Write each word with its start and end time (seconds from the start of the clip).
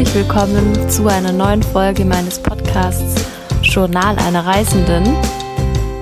herzlich 0.00 0.26
willkommen 0.26 0.88
zu 0.88 1.08
einer 1.08 1.30
neuen 1.30 1.62
Folge 1.62 2.06
meines 2.06 2.38
Podcasts 2.38 3.22
Journal 3.60 4.16
einer 4.18 4.46
Reisenden. 4.46 5.04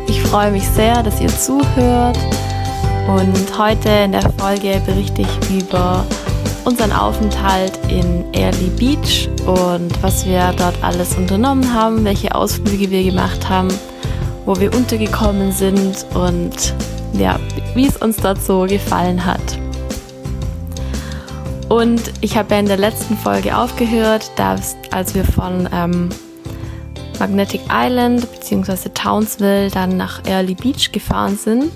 Ich 0.07 0.23
freue 0.23 0.53
mich 0.53 0.69
sehr, 0.69 1.03
dass 1.03 1.21
ihr 1.21 1.27
zuhört 1.27 2.17
und 3.09 3.59
heute 3.59 3.89
in 3.89 4.13
der 4.13 4.31
Folge 4.39 4.81
berichte 4.87 5.23
ich 5.23 5.51
über 5.51 6.07
unseren 6.65 6.93
Aufenthalt 6.93 7.73
in 7.89 8.25
Early 8.35 8.71
Beach 8.79 9.29
und 9.47 9.91
was 10.01 10.25
wir 10.25 10.55
dort 10.57 10.77
alles 10.81 11.17
unternommen 11.17 11.75
haben, 11.75 12.05
welche 12.05 12.33
Ausflüge 12.33 12.93
wir 12.93 13.03
gemacht 13.03 13.49
haben, 13.49 13.69
wo 14.45 14.55
wir 14.61 14.73
untergekommen 14.73 15.51
sind 15.51 16.07
und 16.15 16.73
ja, 17.15 17.41
wie 17.75 17.89
es 17.89 17.97
uns 17.97 18.17
dort 18.19 18.41
so 18.41 18.61
gefallen 18.61 19.27
hat. 19.27 19.59
Und 21.69 22.13
ich 22.23 22.37
habe 22.37 22.55
ja 22.55 22.61
in 22.61 22.67
der 22.67 22.79
letzten 22.79 23.17
Folge 23.17 23.57
aufgehört, 23.57 24.31
dass, 24.37 24.77
als 24.91 25.15
wir 25.15 25.25
von 25.25 25.69
ähm, 25.73 26.09
Magnetic 27.19 27.61
Island 27.71 28.31
bzw. 28.33 28.89
Townsville 28.95 29.71
dann 29.71 29.97
nach 29.97 30.25
Early 30.25 30.55
Beach 30.55 30.93
gefahren 30.93 31.37
sind. 31.37 31.71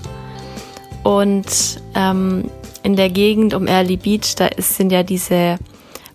Und 1.03 1.81
ähm, 1.95 2.49
in 2.81 2.95
der 2.95 3.09
Gegend 3.09 3.53
um 3.53 3.67
Early 3.67 3.97
Beach, 3.97 4.35
da 4.35 4.47
ist, 4.47 4.77
sind 4.77 4.91
ja 4.91 5.03
diese 5.03 5.57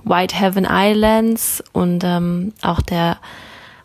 Whitehaven 0.05 0.67
Islands 0.69 1.63
und 1.73 2.03
ähm, 2.05 2.55
auch 2.63 2.81
der 2.81 3.19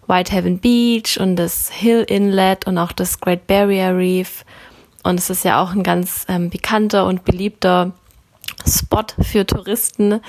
Whitehaven 0.08 0.60
Beach 0.60 1.20
und 1.20 1.36
das 1.36 1.70
Hill 1.70 2.04
Inlet 2.08 2.66
und 2.66 2.78
auch 2.78 2.94
das 2.94 3.20
Great 3.20 3.45
Barrier 3.48 3.95
Reef. 3.95 4.44
Und 5.04 5.20
es 5.20 5.30
ist 5.30 5.44
ja 5.44 5.62
auch 5.62 5.73
ein 5.73 5.84
ganz 5.84 6.26
ähm, 6.30 6.50
bekannter 6.50 7.06
und 7.06 7.26
beliebter 7.26 7.92
Spot 8.68 9.06
für 9.22 9.46
Touristen, 9.46 10.22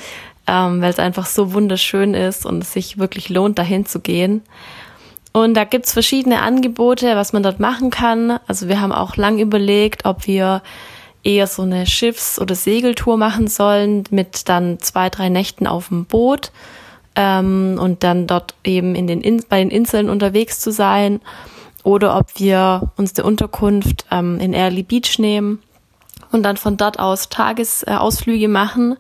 ähm, 0.47 0.80
weil 0.80 0.91
es 0.91 0.98
einfach 0.98 1.27
so 1.27 1.53
wunderschön 1.53 2.14
ist 2.14 2.47
und 2.47 2.62
es 2.62 2.72
sich 2.72 2.98
wirklich 2.98 3.28
lohnt, 3.28 3.58
dahin 3.58 3.86
zu 3.86 4.00
gehen. 4.00 4.42
Und 5.33 5.55
da 5.55 5.64
gibt's 5.64 5.92
verschiedene 5.92 6.42
Angebote, 6.42 7.16
was 7.16 7.33
man 7.33 7.42
dort 7.42 7.58
machen 7.58 7.91
kann. 7.91 8.39
Also 8.47 8.69
wir 8.69 8.81
haben 8.81 8.92
auch 8.92 9.16
lang 9.16 9.39
überlegt, 9.39 10.05
ob 10.05 10.27
wir 10.27 10.62
eher 11.25 11.47
so 11.47 11.62
eine 11.62 11.86
Schiffs- 11.86 12.39
oder 12.39 12.55
Segeltour 12.55 13.16
machen 13.16 13.48
sollen 13.48 14.05
mit 14.11 14.48
dann 14.48 14.78
zwei, 14.78 15.11
drei 15.11 15.31
Nächten 15.31 15.66
auf 15.66 15.88
dem 15.88 16.05
Boot 16.05 16.53
ähm, 17.16 17.78
und 17.81 18.05
dann 18.05 18.27
dort 18.27 18.55
eben 18.62 18.94
in 18.94 19.06
den 19.06 19.22
in 19.22 19.42
bei 19.48 19.59
den 19.59 19.70
Inseln 19.70 20.11
unterwegs 20.11 20.61
zu 20.61 20.70
sein 20.70 21.20
oder 21.83 22.16
ob 22.16 22.38
wir 22.38 22.92
uns 22.97 23.14
der 23.14 23.25
Unterkunft 23.25 24.05
ähm, 24.11 24.38
in 24.38 24.53
Early 24.53 24.83
Beach 24.83 25.19
nehmen 25.19 25.61
und 26.34 26.42
dann 26.42 26.56
von 26.56 26.77
dort 26.77 26.98
aus 26.98 27.28
Tagesausflüge 27.28 28.48
machen. 28.48 28.96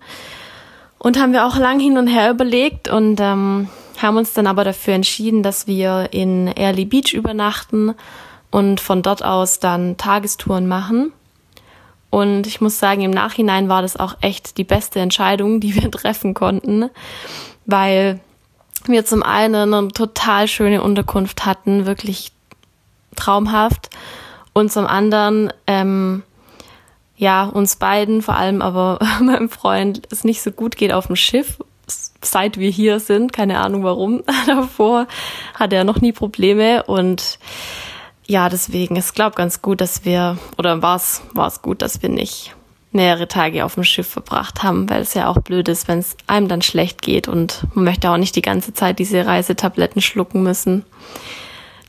Und 0.98 1.20
haben 1.20 1.32
wir 1.32 1.46
auch 1.46 1.56
lang 1.56 1.80
hin 1.80 1.98
und 1.98 2.06
her 2.06 2.30
überlegt 2.30 2.88
und 2.88 3.20
ähm, 3.20 3.68
haben 4.00 4.16
uns 4.16 4.32
dann 4.32 4.46
aber 4.46 4.64
dafür 4.64 4.94
entschieden, 4.94 5.42
dass 5.42 5.66
wir 5.66 6.08
in 6.12 6.46
Early 6.46 6.86
Beach 6.86 7.12
übernachten 7.12 7.94
und 8.50 8.80
von 8.80 9.02
dort 9.02 9.22
aus 9.22 9.58
dann 9.58 9.96
Tagestouren 9.96 10.66
machen. 10.66 11.12
Und 12.08 12.46
ich 12.46 12.60
muss 12.60 12.78
sagen, 12.78 13.02
im 13.02 13.10
Nachhinein 13.10 13.68
war 13.68 13.82
das 13.82 13.96
auch 13.96 14.14
echt 14.20 14.56
die 14.56 14.64
beste 14.64 15.00
Entscheidung, 15.00 15.60
die 15.60 15.74
wir 15.74 15.90
treffen 15.90 16.32
konnten, 16.32 16.88
weil 17.66 18.20
wir 18.86 19.04
zum 19.04 19.22
einen 19.22 19.74
eine 19.74 19.88
total 19.88 20.46
schöne 20.46 20.82
Unterkunft 20.82 21.44
hatten, 21.44 21.86
wirklich 21.86 22.32
traumhaft, 23.16 23.90
und 24.52 24.72
zum 24.72 24.86
anderen 24.86 25.52
ähm, 25.66 26.22
ja, 27.24 27.44
uns 27.44 27.76
beiden, 27.76 28.20
vor 28.20 28.36
allem 28.36 28.60
aber 28.60 28.98
meinem 29.20 29.48
Freund, 29.48 30.02
es 30.10 30.24
nicht 30.24 30.42
so 30.42 30.52
gut 30.52 30.76
geht 30.76 30.92
auf 30.92 31.06
dem 31.06 31.16
Schiff, 31.16 31.58
seit 32.20 32.58
wir 32.58 32.70
hier 32.70 33.00
sind. 33.00 33.32
Keine 33.32 33.60
Ahnung 33.60 33.82
warum. 33.82 34.22
Davor 34.46 35.06
hatte 35.54 35.76
er 35.76 35.84
noch 35.84 36.02
nie 36.02 36.12
Probleme 36.12 36.82
und 36.82 37.38
ja, 38.26 38.48
deswegen, 38.50 38.96
es 38.96 39.14
glaube 39.14 39.36
ganz 39.36 39.62
gut, 39.62 39.80
dass 39.80 40.04
wir, 40.04 40.36
oder 40.58 40.82
war 40.82 40.96
es 40.96 41.22
war 41.32 41.46
es 41.46 41.62
gut, 41.62 41.80
dass 41.80 42.02
wir 42.02 42.10
nicht 42.10 42.54
mehrere 42.92 43.26
Tage 43.26 43.64
auf 43.64 43.74
dem 43.74 43.84
Schiff 43.84 44.08
verbracht 44.08 44.62
haben, 44.62 44.88
weil 44.88 45.00
es 45.00 45.14
ja 45.14 45.28
auch 45.28 45.38
blöd 45.38 45.68
ist, 45.68 45.88
wenn 45.88 45.98
es 45.98 46.16
einem 46.26 46.48
dann 46.48 46.62
schlecht 46.62 47.02
geht 47.02 47.26
und 47.26 47.64
man 47.74 47.84
möchte 47.84 48.10
auch 48.10 48.18
nicht 48.18 48.36
die 48.36 48.42
ganze 48.42 48.72
Zeit 48.74 48.98
diese 48.98 49.26
Reisetabletten 49.26 50.00
schlucken 50.00 50.42
müssen. 50.42 50.84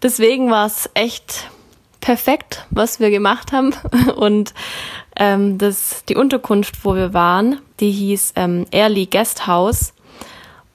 Deswegen 0.02 0.50
war 0.50 0.66
es 0.66 0.90
echt 0.94 1.50
perfekt, 2.06 2.68
was 2.70 3.00
wir 3.00 3.10
gemacht 3.10 3.52
haben. 3.52 3.74
Und 4.16 4.54
ähm, 5.16 5.58
das, 5.58 6.06
die 6.08 6.16
Unterkunft, 6.16 6.86
wo 6.86 6.94
wir 6.94 7.16
waren, 7.16 7.60
die 7.80 7.90
hieß 7.90 8.34
ähm, 8.36 8.68
Early 8.72 9.08
Guest 9.08 9.48
House. 9.48 9.92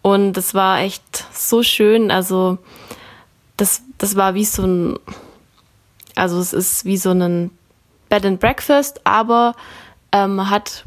Und 0.03 0.33
das 0.33 0.55
war 0.55 0.81
echt 0.81 1.27
so 1.33 1.63
schön. 1.63 2.11
Also 2.11 2.59
das, 3.57 3.83
das 3.99 4.17
war 4.17 4.35
wie 4.35 4.45
so 4.45 4.65
ein, 4.65 4.99
also 6.17 6.41
es 6.41 6.53
ist 6.53 6.85
wie 6.85 6.97
so 6.97 7.13
ein 7.13 7.53
Bed 8.09 8.27
and 8.27 8.41
Breakfast, 8.41 9.01
aber 9.05 9.55
ähm, 10.11 10.51
hat 10.51 10.85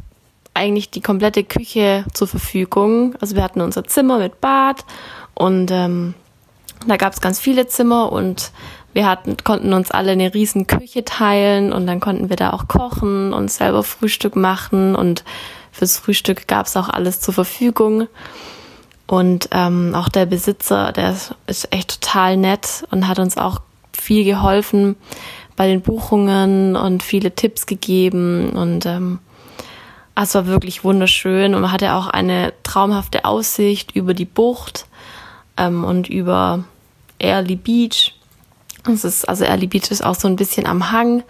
eigentlich 0.54 0.90
die 0.90 1.02
komplette 1.02 1.46
Küche 1.46 2.04
zur 2.14 2.28
Verfügung. 2.28 3.16
Also 3.22 3.38
wir 3.38 3.44
hatten 3.44 3.62
unser 3.62 3.86
Zimmer 3.86 4.18
mit 4.18 4.42
Bad 4.42 4.84
und 5.36 5.72
ähm, 5.72 6.16
da 6.86 6.98
gab 6.98 7.14
es 7.14 7.22
ganz 7.22 7.40
viele 7.40 7.66
Zimmer 7.68 8.12
und 8.12 8.52
wir 8.94 9.08
hatten, 9.08 9.38
konnten 9.44 9.74
uns 9.74 9.92
alle 9.92 10.12
eine 10.12 10.34
riesen 10.34 10.68
Küche 10.68 11.04
teilen 11.04 11.74
und 11.74 11.88
dann 11.88 12.00
konnten 12.00 12.30
wir 12.30 12.36
da 12.36 12.52
auch 12.52 12.68
kochen 12.68 13.34
und 13.34 13.52
selber 13.52 13.84
Frühstück 13.84 14.36
machen 14.36 14.96
und 14.96 15.24
fürs 15.72 15.98
Frühstück 15.98 16.48
gab 16.48 16.68
es 16.68 16.78
auch 16.78 16.90
alles 16.90 17.20
zur 17.20 17.34
Verfügung. 17.34 18.08
Und 19.08 19.50
ähm, 19.52 19.94
auch 19.96 20.10
der 20.10 20.26
Besitzer, 20.26 20.92
der 20.92 21.16
ist 21.48 21.68
echt 21.72 22.02
total 22.02 22.38
nett 22.38 22.86
und 22.92 23.08
hat 23.08 23.20
uns 23.20 23.38
auch 23.38 23.62
viel 23.92 24.24
geholfen 24.24 24.96
bei 25.56 25.68
den 25.68 25.82
Buchungen 25.82 26.76
und 26.76 27.04
viele 27.04 27.36
Tipps 27.36 27.66
gegeben. 27.66 28.52
Und 28.52 28.86
ähm, 28.86 29.20
es 30.16 30.36
war 30.36 30.46
wirklich 30.48 30.84
wunderschön 30.84 31.54
und 31.56 31.62
man 31.62 31.72
hatte 31.72 31.94
auch 31.94 32.08
eine 32.08 32.54
traumhafte 32.64 33.26
Aussicht 33.26 33.96
über 33.96 34.14
die 34.14 34.26
Bucht 34.26 34.86
ähm, 35.58 35.84
und 35.84 36.10
über 36.10 36.64
Early 37.20 37.56
Beach. 37.56 38.16
Es 38.92 39.04
ist, 39.04 39.28
also 39.30 39.46
Beach 39.46 39.92
ist 39.92 40.04
auch 40.04 40.16
so 40.16 40.28
ein 40.28 40.36
bisschen 40.36 40.66
am 40.66 40.92
Hang 40.92 41.24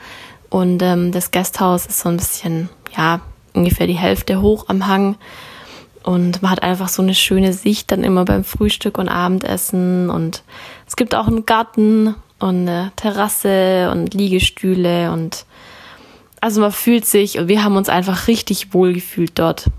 und 0.50 0.82
ähm, 0.82 1.12
das 1.12 1.32
Gasthaus 1.32 1.86
ist 1.86 2.00
so 2.00 2.10
ein 2.10 2.18
bisschen, 2.18 2.70
ja, 2.96 3.22
ungefähr 3.54 3.88
die 3.88 3.94
Hälfte 3.94 4.42
hoch 4.42 4.66
am 4.68 4.88
Hang. 4.88 5.16
Und 6.04 6.42
man 6.42 6.52
hat 6.52 6.64
einfach 6.64 6.90
so 6.90 7.02
eine 7.02 7.16
schöne 7.16 7.54
Sicht 7.54 7.92
dann 7.92 8.04
immer 8.04 8.26
beim 8.26 8.44
Frühstück 8.44 8.98
und 8.98 9.08
Abendessen. 9.08 10.10
Und 10.10 10.44
es 10.86 10.96
gibt 10.96 11.16
auch 11.16 11.28
einen 11.28 11.46
Garten 11.46 12.16
und 12.40 12.68
eine 12.68 12.92
Terrasse 12.98 13.90
und 13.92 14.14
Liegestühle 14.14 15.12
und 15.12 15.46
also 16.42 16.60
man 16.60 16.74
fühlt 16.74 17.06
sich 17.06 17.40
und 17.40 17.48
wir 17.48 17.64
haben 17.64 17.78
uns 17.78 17.88
einfach 17.88 18.28
richtig 18.28 18.74
wohl 18.74 18.92
gefühlt 18.92 19.40
dort. 19.40 19.70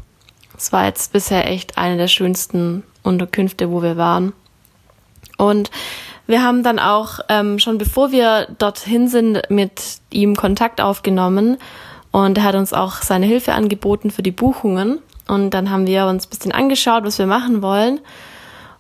Es 0.57 0.73
war 0.73 0.87
jetzt 0.87 1.13
bisher 1.13 1.47
echt 1.47 1.77
eine 1.77 1.99
der 1.99 2.09
schönsten 2.09 2.85
Unterkünfte, 3.03 3.71
wo 3.71 3.83
wir 3.83 3.99
waren. 3.99 4.33
Und 5.37 5.71
wir 6.27 6.43
haben 6.43 6.63
dann 6.63 6.79
auch 6.79 7.21
ähm, 7.29 7.59
schon 7.59 7.79
bevor 7.79 8.13
wir 8.13 8.49
dorthin 8.59 9.09
sind 9.09 9.43
mit 9.51 9.99
ihm 10.11 10.37
Kontakt 10.37 10.81
aufgenommen 10.81 11.59
und 12.13 12.39
er 12.39 12.45
hat 12.45 12.55
uns 12.55 12.73
auch 12.73 13.03
seine 13.03 13.27
Hilfe 13.27 13.55
angeboten 13.55 14.11
für 14.11 14.23
die 14.23 14.31
Buchungen. 14.31 15.01
Und 15.27 15.51
dann 15.51 15.71
haben 15.71 15.87
wir 15.87 16.07
uns 16.07 16.27
ein 16.27 16.31
bisschen 16.31 16.53
angeschaut, 16.53 17.05
was 17.05 17.19
wir 17.19 17.27
machen 17.27 17.63
wollen 17.63 18.01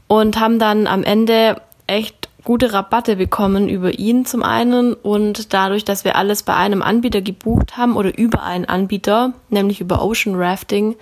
und 0.07 0.39
haben 0.39 0.59
dann 0.59 0.87
am 0.87 1.03
Ende 1.03 1.61
echt 1.87 2.29
gute 2.45 2.73
Rabatte 2.73 3.17
bekommen 3.17 3.69
über 3.69 3.99
ihn 3.99 4.27
zum 4.27 4.43
einen 4.43 4.93
und 4.93 5.55
dadurch, 5.55 5.85
dass 5.85 6.05
wir 6.05 6.17
alles 6.17 6.43
bei 6.43 6.55
einem 6.55 6.83
Anbieter 6.83 7.23
gebucht 7.23 7.79
haben 7.79 7.97
oder 7.97 8.17
über 8.17 8.43
einen 8.43 8.67
Anbieter, 8.67 9.33
nämlich 9.49 9.81
über 9.81 10.03
Ocean 10.03 10.37
Rafting, 10.37 10.95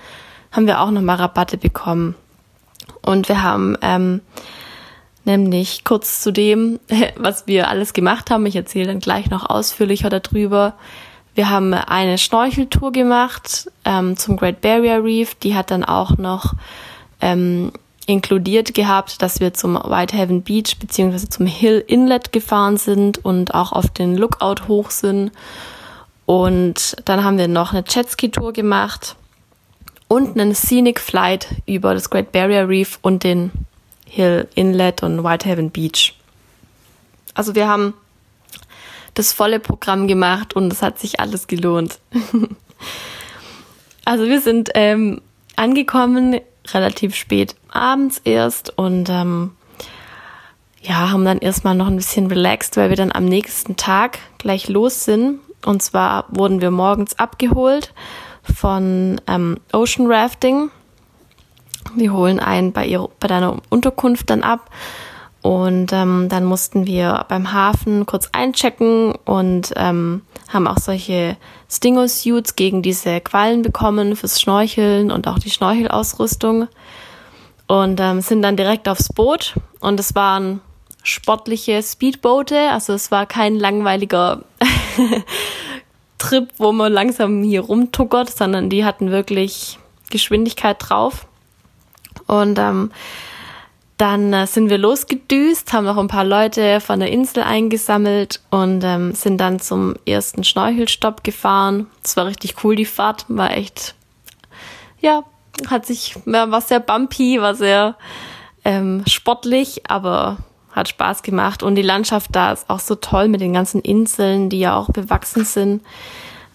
haben 0.52 0.66
wir 0.66 0.80
auch 0.80 0.90
nochmal 0.90 1.16
Rabatte 1.16 1.58
bekommen. 1.58 2.14
Und 3.04 3.28
wir 3.28 3.42
haben 3.42 3.76
ähm, 3.82 4.20
nämlich 5.24 5.84
kurz 5.84 6.20
zu 6.20 6.32
dem, 6.32 6.80
was 7.16 7.46
wir 7.46 7.68
alles 7.68 7.92
gemacht 7.92 8.30
haben. 8.30 8.46
Ich 8.46 8.56
erzähle 8.56 8.86
dann 8.86 9.00
gleich 9.00 9.30
noch 9.30 9.48
ausführlicher 9.48 10.10
darüber. 10.10 10.74
Wir 11.34 11.48
haben 11.48 11.72
eine 11.72 12.18
Schnorcheltour 12.18 12.92
gemacht 12.92 13.70
ähm, 13.84 14.16
zum 14.16 14.36
Great 14.36 14.60
Barrier 14.60 15.02
Reef. 15.02 15.34
Die 15.36 15.54
hat 15.54 15.70
dann 15.70 15.82
auch 15.84 16.18
noch 16.18 16.54
ähm, 17.20 17.72
inkludiert 18.06 18.74
gehabt, 18.74 19.22
dass 19.22 19.40
wir 19.40 19.54
zum 19.54 19.76
Whitehaven 19.76 20.42
Beach 20.42 20.76
beziehungsweise 20.78 21.28
zum 21.28 21.46
Hill 21.46 21.82
Inlet 21.86 22.32
gefahren 22.32 22.76
sind 22.76 23.24
und 23.24 23.54
auch 23.54 23.72
auf 23.72 23.88
den 23.88 24.16
Lookout 24.16 24.68
hoch 24.68 24.90
sind. 24.90 25.32
Und 26.26 26.96
dann 27.04 27.24
haben 27.24 27.38
wir 27.38 27.48
noch 27.48 27.72
eine 27.72 27.84
Jetski-Tour 27.88 28.52
gemacht 28.52 29.16
und 30.08 30.38
einen 30.38 30.54
Scenic 30.54 31.00
Flight 31.00 31.48
über 31.66 31.94
das 31.94 32.10
Great 32.10 32.32
Barrier 32.32 32.68
Reef 32.68 32.98
und 33.00 33.24
den 33.24 33.50
Hill 34.12 34.46
Inlet 34.54 35.02
und 35.02 35.24
Whitehaven 35.24 35.70
Beach. 35.70 36.14
Also 37.32 37.54
wir 37.54 37.66
haben 37.66 37.94
das 39.14 39.32
volle 39.32 39.58
Programm 39.58 40.06
gemacht 40.06 40.54
und 40.54 40.70
es 40.70 40.82
hat 40.82 40.98
sich 40.98 41.18
alles 41.18 41.46
gelohnt. 41.46 41.98
also 44.04 44.26
wir 44.26 44.42
sind 44.42 44.68
ähm, 44.74 45.22
angekommen, 45.56 46.40
relativ 46.74 47.14
spät 47.14 47.56
abends 47.70 48.20
erst 48.22 48.76
und 48.76 49.08
ähm, 49.08 49.52
ja, 50.82 51.10
haben 51.10 51.24
dann 51.24 51.38
erstmal 51.38 51.74
noch 51.74 51.86
ein 51.86 51.96
bisschen 51.96 52.26
relaxed, 52.26 52.76
weil 52.76 52.90
wir 52.90 52.96
dann 52.96 53.12
am 53.12 53.24
nächsten 53.24 53.76
Tag 53.76 54.18
gleich 54.36 54.68
los 54.68 55.06
sind. 55.06 55.40
Und 55.64 55.82
zwar 55.82 56.26
wurden 56.28 56.60
wir 56.60 56.70
morgens 56.70 57.18
abgeholt 57.18 57.94
von 58.42 59.22
ähm, 59.26 59.56
Ocean 59.72 60.06
Rafting. 60.06 60.70
Die 61.96 62.10
holen 62.10 62.40
einen 62.40 62.72
bei, 62.72 62.86
ihrer, 62.86 63.08
bei 63.20 63.28
deiner 63.28 63.58
Unterkunft 63.68 64.30
dann 64.30 64.42
ab. 64.42 64.70
Und 65.42 65.92
ähm, 65.92 66.28
dann 66.28 66.44
mussten 66.44 66.86
wir 66.86 67.26
beim 67.28 67.52
Hafen 67.52 68.06
kurz 68.06 68.28
einchecken 68.32 69.12
und 69.24 69.72
ähm, 69.74 70.22
haben 70.48 70.68
auch 70.68 70.78
solche 70.78 71.36
Stingo-Suits 71.68 72.54
gegen 72.54 72.82
diese 72.82 73.20
Quallen 73.20 73.62
bekommen 73.62 74.14
fürs 74.14 74.40
Schnorcheln 74.40 75.10
und 75.10 75.26
auch 75.26 75.40
die 75.40 75.50
Schnorchelausrüstung. 75.50 76.68
Und 77.66 78.00
ähm, 78.00 78.20
sind 78.20 78.42
dann 78.42 78.56
direkt 78.56 78.88
aufs 78.88 79.08
Boot. 79.08 79.54
Und 79.80 79.98
es 79.98 80.14
waren 80.14 80.60
sportliche 81.02 81.82
Speedboote. 81.82 82.70
Also 82.70 82.92
es 82.92 83.10
war 83.10 83.26
kein 83.26 83.56
langweiliger 83.56 84.44
Trip, 86.18 86.48
wo 86.58 86.70
man 86.70 86.92
langsam 86.92 87.42
hier 87.42 87.62
rumtuckert, 87.62 88.30
sondern 88.30 88.70
die 88.70 88.84
hatten 88.84 89.10
wirklich 89.10 89.78
Geschwindigkeit 90.10 90.76
drauf. 90.78 91.26
Und 92.26 92.58
ähm, 92.58 92.90
dann 93.96 94.32
äh, 94.32 94.46
sind 94.46 94.68
wir 94.68 94.78
losgedüst, 94.78 95.72
haben 95.72 95.84
noch 95.84 95.96
ein 95.96 96.08
paar 96.08 96.24
Leute 96.24 96.80
von 96.80 96.98
der 96.98 97.10
Insel 97.10 97.44
eingesammelt 97.44 98.40
und 98.50 98.82
ähm, 98.82 99.14
sind 99.14 99.38
dann 99.38 99.60
zum 99.60 99.94
ersten 100.06 100.42
Schnorchelstopp 100.42 101.22
gefahren. 101.22 101.86
Es 102.02 102.16
war 102.16 102.26
richtig 102.26 102.64
cool, 102.64 102.74
die 102.74 102.84
Fahrt 102.84 103.26
war 103.28 103.56
echt, 103.56 103.94
ja, 105.00 105.22
hat 105.68 105.86
sich, 105.86 106.16
war 106.24 106.60
sehr 106.60 106.80
bumpy, 106.80 107.40
war 107.40 107.54
sehr 107.54 107.96
ähm, 108.64 109.04
sportlich, 109.06 109.82
aber 109.88 110.38
hat 110.72 110.88
Spaß 110.88 111.22
gemacht. 111.22 111.62
Und 111.62 111.74
die 111.74 111.82
Landschaft 111.82 112.30
da 112.32 112.52
ist 112.52 112.68
auch 112.68 112.80
so 112.80 112.94
toll 112.94 113.28
mit 113.28 113.40
den 113.40 113.52
ganzen 113.52 113.82
Inseln, 113.82 114.48
die 114.48 114.58
ja 114.58 114.74
auch 114.74 114.88
bewachsen 114.88 115.44
sind. 115.44 115.82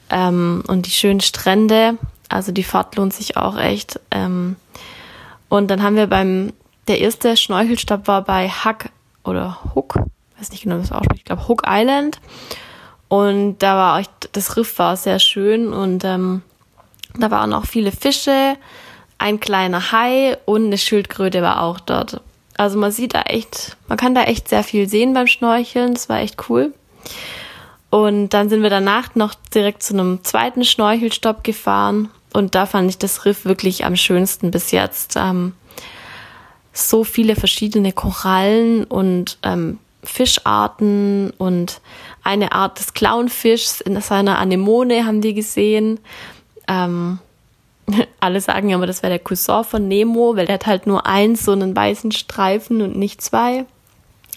Ähm, 0.10 0.64
und 0.68 0.86
die 0.86 0.92
schönen 0.92 1.22
Strände. 1.22 1.98
Also 2.30 2.52
die 2.52 2.64
Fahrt 2.64 2.96
lohnt 2.96 3.14
sich 3.14 3.38
auch 3.38 3.58
echt. 3.58 4.00
Ähm, 4.12 4.56
und 5.50 5.70
dann 5.70 5.84
haben 5.84 5.96
wir 5.96 6.08
beim, 6.08 6.54
der 6.88 7.00
erste 7.00 7.38
Schnorchelstopp 7.38 8.08
war 8.08 8.24
bei 8.24 8.50
Huck 8.50 8.86
oder 9.24 9.60
Hook, 9.76 9.96
weiß 10.38 10.52
nicht 10.52 10.64
genau, 10.64 10.78
wie 10.78 10.82
es 10.82 10.92
ausspricht, 10.92 11.20
ich 11.20 11.26
glaube 11.26 11.48
Hook 11.48 11.64
Island. 11.68 12.20
Und 13.10 13.60
da 13.60 13.76
war 13.76 14.00
echt, 14.00 14.30
das 14.34 14.58
Riff 14.58 14.80
war 14.80 14.98
sehr 14.98 15.20
schön 15.20 15.72
und 15.72 16.04
ähm, 16.04 16.42
da 17.18 17.32
waren 17.32 17.54
auch 17.54 17.66
viele 17.66 17.92
Fische, 17.92 18.58
ein 19.18 19.40
kleiner 19.40 19.92
Hai 19.92 20.38
und 20.46 20.66
eine 20.66 20.78
Schildkröte 20.78 21.42
war 21.42 21.62
auch 21.64 21.80
dort. 21.80 22.22
Also 22.58 22.78
man 22.78 22.92
sieht 22.92 23.14
da 23.14 23.22
echt, 23.22 23.78
man 23.88 23.98
kann 23.98 24.16
da 24.16 24.24
echt 24.24 24.50
sehr 24.50 24.64
viel 24.64 24.90
sehen 24.90 25.14
beim 25.14 25.28
Schnorcheln. 25.28 25.94
Das 25.94 26.10
war 26.10 26.20
echt 26.20 26.50
cool. 26.50 26.74
Und 27.90 28.30
dann 28.30 28.50
sind 28.50 28.64
wir 28.64 28.70
danach 28.70 29.16
noch 29.16 29.36
direkt 29.54 29.84
zu 29.84 29.94
einem 29.94 30.24
zweiten 30.24 30.66
Schnorchelstopp 30.66 31.44
gefahren. 31.44 32.10
Und 32.38 32.54
da 32.54 32.68
fand 32.68 32.88
ich 32.88 33.00
das 33.00 33.26
Riff 33.26 33.46
wirklich 33.46 33.84
am 33.84 33.96
schönsten 33.96 34.52
bis 34.52 34.70
jetzt. 34.70 35.16
Ähm, 35.16 35.54
so 36.72 37.04
viele 37.04 37.36
verschiedene 37.36 37.94
Korallen 37.94 38.84
und 38.84 39.40
ähm, 39.42 39.80
Fischarten 40.04 41.32
und 41.40 41.82
eine 42.24 42.52
Art 42.52 42.78
des 42.78 42.94
Clownfischs 42.94 43.82
in 43.82 44.00
seiner 44.02 44.38
Anemone 44.38 45.08
haben 45.08 45.22
die 45.22 45.34
gesehen. 45.34 46.00
Ähm, 46.68 47.18
alle 48.20 48.40
sagen 48.40 48.70
ja 48.70 48.76
immer, 48.76 48.86
das 48.86 49.02
wäre 49.02 49.14
der 49.14 49.20
Cousin 49.20 49.64
von 49.64 49.88
Nemo, 49.88 50.36
weil 50.36 50.46
der 50.46 50.56
hat 50.56 50.68
halt 50.68 50.86
nur 50.86 51.08
eins, 51.08 51.44
so 51.44 51.54
einen 51.54 51.76
weißen 51.76 52.12
Streifen 52.12 52.84
und 52.84 52.96
nicht 52.96 53.20
zwei. 53.24 53.66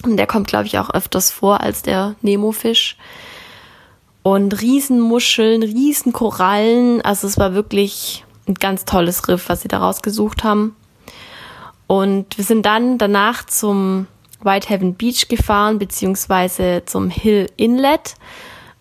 Und 0.05 0.17
der 0.17 0.27
kommt, 0.27 0.47
glaube 0.47 0.65
ich, 0.65 0.79
auch 0.79 0.89
öfters 0.89 1.31
vor 1.31 1.61
als 1.61 1.83
der 1.83 2.15
Nemo-Fisch. 2.23 2.97
Und 4.23 4.61
Riesenmuscheln, 4.61 5.63
Riesenkorallen. 5.63 7.01
Also 7.03 7.27
es 7.27 7.39
war 7.39 7.55
wirklich 7.55 8.25
ein 8.47 8.55
ganz 8.55 8.85
tolles 8.85 9.29
Riff, 9.29 9.49
was 9.49 9.63
sie 9.63 9.69
da 9.69 9.79
rausgesucht 9.79 10.45
haben. 10.45 10.77
Und 11.87 12.37
wir 12.37 12.45
sind 12.45 12.67
dann 12.67 12.99
danach 12.99 13.45
zum 13.47 14.07
Whitehaven 14.43 14.95
Beach 14.95 15.29
gefahren, 15.29 15.79
beziehungsweise 15.79 16.83
zum 16.87 17.11
Hill 17.11 17.51
Inlet. 17.57 18.15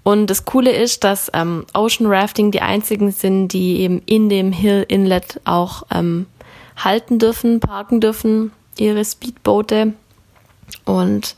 Und 0.04 0.28
das 0.28 0.46
Coole 0.46 0.72
ist, 0.72 1.04
dass 1.04 1.30
ähm, 1.34 1.66
Ocean 1.74 2.08
Rafting 2.08 2.52
die 2.52 2.62
einzigen 2.62 3.12
sind, 3.12 3.50
die 3.50 3.80
eben 3.80 4.02
in 4.06 4.30
dem 4.30 4.52
Hill 4.52 4.86
Inlet 4.88 5.42
auch 5.46 5.84
ähm, 5.92 6.28
halten 6.78 7.20
dürfen, 7.20 7.60
parken 7.60 8.00
dürfen, 8.00 8.52
ihre 8.78 9.04
Speedboote. 9.04 9.94
Und 10.86 11.36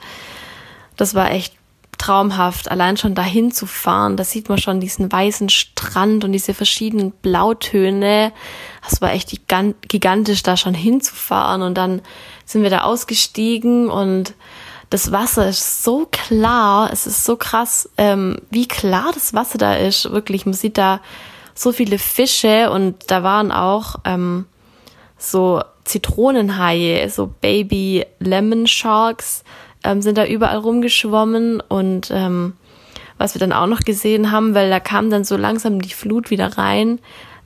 das 0.98 1.16
war 1.16 1.32
echt 1.32 1.56
traumhaft, 2.02 2.72
allein 2.72 2.98
schon 2.98 3.16
dahin 3.16 3.52
zu 3.52 3.66
fahren. 3.66 4.18
Da 4.18 4.24
sieht 4.24 4.50
man 4.50 4.58
schon 4.58 4.80
diesen 4.80 5.12
weißen 5.12 5.50
Strand 5.50 6.24
und 6.24 6.32
diese 6.32 6.54
verschiedenen 6.54 7.12
Blautöne. 7.12 8.34
Das 8.84 9.02
war 9.02 9.14
echt 9.14 9.30
gigantisch, 9.48 10.44
da 10.44 10.58
schon 10.58 10.74
hinzufahren. 10.74 11.62
Und 11.62 11.76
dann 11.76 12.02
sind 12.46 12.64
wir 12.64 12.70
da 12.70 12.82
ausgestiegen 12.82 13.90
und 13.90 14.34
das 14.90 15.14
Wasser 15.14 15.48
ist 15.48 15.84
so 15.84 16.08
klar, 16.12 16.90
es 16.92 17.08
ist 17.08 17.24
so 17.24 17.38
krass, 17.38 17.90
ähm, 17.98 18.40
wie 18.50 18.68
klar 18.68 19.12
das 19.14 19.34
Wasser 19.34 19.58
da 19.58 19.76
ist. 19.76 20.12
Wirklich, 20.12 20.46
man 20.46 20.54
sieht 20.54 20.78
da 20.78 21.00
so 21.56 21.72
viele 21.72 21.98
Fische 21.98 22.70
und 22.72 22.96
da 23.08 23.24
waren 23.24 23.54
auch 23.54 23.96
ähm, 24.04 24.48
so 25.18 25.62
Zitronenhaie, 25.86 27.08
so 27.08 27.34
Baby 27.40 28.06
Lemon 28.20 28.68
Sharks 28.68 29.44
ähm, 29.84 30.02
sind 30.02 30.18
da 30.18 30.26
überall 30.26 30.58
rumgeschwommen 30.58 31.62
und 31.62 32.12
ähm, 32.12 32.54
was 33.18 33.36
wir 33.36 33.40
dann 33.40 33.54
auch 33.54 33.68
noch 33.68 33.82
gesehen 33.82 34.32
haben, 34.32 34.56
weil 34.56 34.70
da 34.70 34.80
kam 34.80 35.10
dann 35.10 35.24
so 35.24 35.38
langsam 35.38 35.82
die 35.82 35.94
Flut 35.94 36.32
wieder 36.32 36.58
rein. 36.58 37.00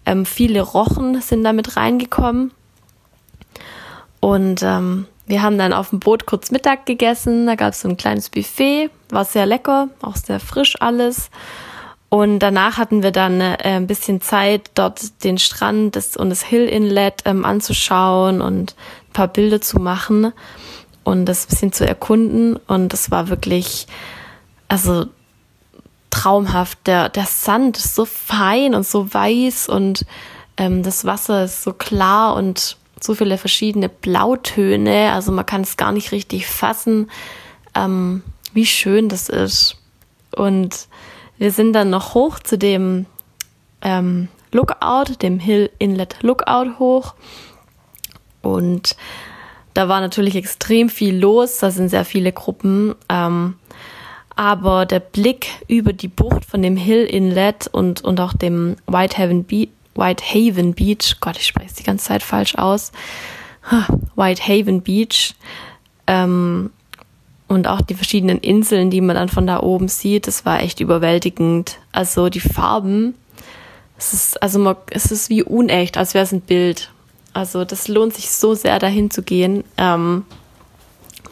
Ähm, 0.06 0.26
viele 0.26 0.62
Rochen 0.62 1.22
sind 1.22 1.44
da 1.44 1.54
mit 1.54 1.76
reingekommen 1.76 2.52
und 4.20 4.64
ähm, 4.64 5.08
wir 5.28 5.42
haben 5.42 5.58
dann 5.58 5.74
auf 5.74 5.90
dem 5.90 6.00
Boot 6.00 6.26
kurz 6.26 6.52
Mittag 6.52 6.86
gegessen. 6.86 7.48
Da 7.48 7.56
gab 7.56 7.74
es 7.74 7.82
so 7.82 7.90
ein 7.90 7.98
kleines 7.98 8.30
Buffet, 8.30 8.90
war 9.10 9.26
sehr 9.26 9.46
lecker, 9.46 9.90
auch 10.02 10.16
sehr 10.16 10.40
frisch 10.40 10.76
alles. 10.80 11.30
Und 12.10 12.40
danach 12.40 12.78
hatten 12.78 13.04
wir 13.04 13.12
dann 13.12 13.42
äh, 13.42 13.58
ein 13.64 13.88
bisschen 13.88 14.22
Zeit, 14.22 14.72
dort 14.76 15.24
den 15.24 15.38
Strand 15.38 15.98
und 16.18 16.30
das 16.30 16.44
Hill 16.44 16.68
Inlet 16.68 17.24
ähm, 17.26 17.44
anzuschauen 17.44 18.42
und 18.42 18.76
ein 19.10 19.14
paar 19.14 19.28
Bilder 19.28 19.60
zu 19.60 19.80
machen 19.80 20.32
und 21.06 21.26
das 21.26 21.46
bisschen 21.46 21.72
zu 21.72 21.88
erkunden. 21.88 22.58
Und 22.68 22.92
das 22.92 23.10
war 23.12 23.30
wirklich, 23.30 23.88
also 24.68 25.06
traumhaft. 26.10 26.80
Der, 26.88 27.08
der 27.08 27.26
Sand 27.26 27.78
ist 27.78 27.96
so 27.96 28.04
fein 28.04 28.76
und 28.76 28.86
so 28.86 29.14
weiß 29.14 29.70
und 29.70 30.06
ähm, 30.58 30.84
das 30.84 31.06
Wasser 31.06 31.46
ist 31.46 31.64
so 31.64 31.72
klar 31.72 32.36
und 32.36 32.76
so 33.00 33.14
viele 33.14 33.38
verschiedene 33.38 33.90
Blautöne, 33.90 35.12
also 35.14 35.32
man 35.32 35.46
kann 35.46 35.62
es 35.62 35.78
gar 35.78 35.92
nicht 35.92 36.12
richtig 36.12 36.48
fassen, 36.48 37.12
ähm, 37.76 38.24
wie 38.54 38.66
schön 38.66 39.10
das 39.10 39.30
ist. 39.30 39.78
Und 40.36 40.88
wir 41.38 41.52
sind 41.52 41.74
dann 41.74 41.90
noch 41.90 42.14
hoch 42.14 42.40
zu 42.40 42.58
dem 42.58 43.06
ähm, 43.82 44.30
Lookout, 44.52 45.16
dem 45.22 45.40
Hill 45.40 45.70
Inlet 45.78 46.24
Lookout 46.24 46.80
hoch. 46.80 47.14
Und 48.42 48.96
da 49.76 49.90
war 49.90 50.02
natürlich 50.02 50.36
extrem 50.36 50.90
viel 50.90 51.16
los, 51.16 51.58
da 51.60 51.70
sind 51.70 51.90
sehr 51.90 52.06
viele 52.06 52.32
Gruppen. 52.32 52.96
Ähm, 53.10 53.56
aber 54.36 54.86
der 54.86 55.02
Blick 55.02 55.48
über 55.68 55.94
die 55.94 56.08
Bucht 56.08 56.46
von 56.46 56.62
dem 56.62 56.78
Hill 56.78 57.04
Inlet 57.04 57.68
und, 57.68 58.02
und 58.04 58.20
auch 58.20 58.34
dem 58.34 58.78
Whitehaven 58.88 59.44
Beach, 59.44 59.70
Whitehaven 59.94 60.74
Beach, 60.74 61.18
Gott, 61.20 61.38
ich 61.38 61.46
spreche 61.46 61.68
es 61.68 61.76
die 61.76 61.84
ganze 61.84 62.06
Zeit 62.06 62.24
falsch 62.24 62.56
aus, 62.56 62.92
Whitehaven 64.16 64.82
Beach 64.82 65.36
ähm, 66.08 66.72
und 67.48 67.68
auch 67.68 67.82
die 67.82 67.96
verschiedenen 67.96 68.40
Inseln, 68.40 68.90
die 68.90 69.02
man 69.02 69.16
dann 69.16 69.30
von 69.30 69.46
da 69.46 69.62
oben 69.62 69.90
sieht, 69.90 70.28
das 70.28 70.46
war 70.46 70.62
echt 70.62 70.80
überwältigend. 70.80 71.80
Also 71.92 72.30
die 72.30 72.40
Farben, 72.40 73.14
es 73.98 74.14
ist, 74.14 74.42
also 74.42 74.60
man, 74.60 74.76
es 74.90 75.12
ist 75.12 75.30
wie 75.30 75.44
unecht, 75.44 75.98
als 75.98 76.14
wäre 76.14 76.24
es 76.24 76.32
ein 76.32 76.42
Bild. 76.42 76.92
Also 77.36 77.66
das 77.66 77.90
lohnt 77.90 78.14
sich 78.14 78.32
so 78.32 78.56
sehr, 78.56 78.80
dahin 78.80 79.12
zu 79.12 79.22
gehen. 79.22 79.66
Ähm, 79.76 80.26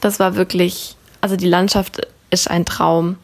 das 0.01 0.19
war 0.19 0.36
wirklich, 0.36 0.98
also 1.22 1.38
die 1.38 1.48
Landschaft 1.48 2.05
ist 2.29 2.51
ein 2.51 2.65
Traum. 2.65 3.15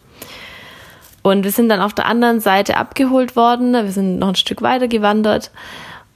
Und 1.21 1.43
wir 1.43 1.51
sind 1.51 1.67
dann 1.67 1.81
auf 1.81 1.93
der 1.93 2.05
anderen 2.05 2.39
Seite 2.39 2.77
abgeholt 2.77 3.36
worden. 3.36 3.74
Wir 3.74 3.91
sind 3.91 4.19
noch 4.19 4.29
ein 4.29 4.36
Stück 4.36 4.62
weiter 4.62 4.88
gewandert 4.88 5.51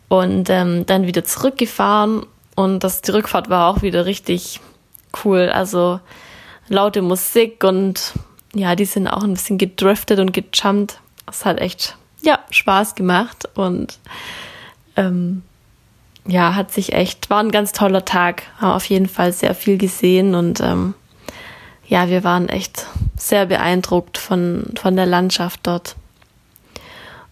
und 0.08 0.50
ähm, 0.50 0.86
dann 0.86 1.06
wieder 1.06 1.26
zurückgefahren. 1.26 2.26
Und 2.56 2.86
das, 2.86 3.02
die 3.02 3.12
Rückfahrt 3.12 3.50
war 3.50 3.68
auch 3.68 3.82
wieder 3.82 4.06
richtig 4.06 4.62
cool. 5.26 5.50
Also 5.54 6.00
laute 6.70 7.02
Musik 7.02 7.66
und 7.66 8.14
ja, 8.56 8.78
die 8.78 8.86
sind 8.86 9.10
auch 9.10 9.24
ein 9.24 9.34
bisschen 9.34 9.58
gedriftet 9.58 10.20
und 10.20 10.32
gejumpt. 10.32 11.02
Es 11.30 11.44
hat 11.44 11.60
echt, 11.60 11.98
ja, 12.22 12.40
Spaß 12.52 12.96
gemacht 12.96 13.50
und 13.54 14.00
ähm, 14.96 15.42
ja, 16.28 16.56
hat 16.56 16.72
sich 16.72 16.94
echt, 16.94 17.30
war 17.30 17.40
ein 17.40 17.52
ganz 17.52 17.72
toller 17.72 18.06
Tag. 18.06 18.44
Haben 18.58 18.72
auf 18.72 18.86
jeden 18.86 19.08
Fall 19.08 19.34
sehr 19.34 19.56
viel 19.56 19.78
gesehen 19.78 20.36
und 20.36 20.62
ähm, 20.62 20.94
ja, 21.88 22.10
wir 22.10 22.24
waren 22.24 22.50
echt 22.50 22.88
sehr 23.18 23.46
beeindruckt 23.46 24.18
von, 24.18 24.74
von 24.80 24.96
der 24.96 25.06
Landschaft 25.06 25.62
dort. 25.64 25.96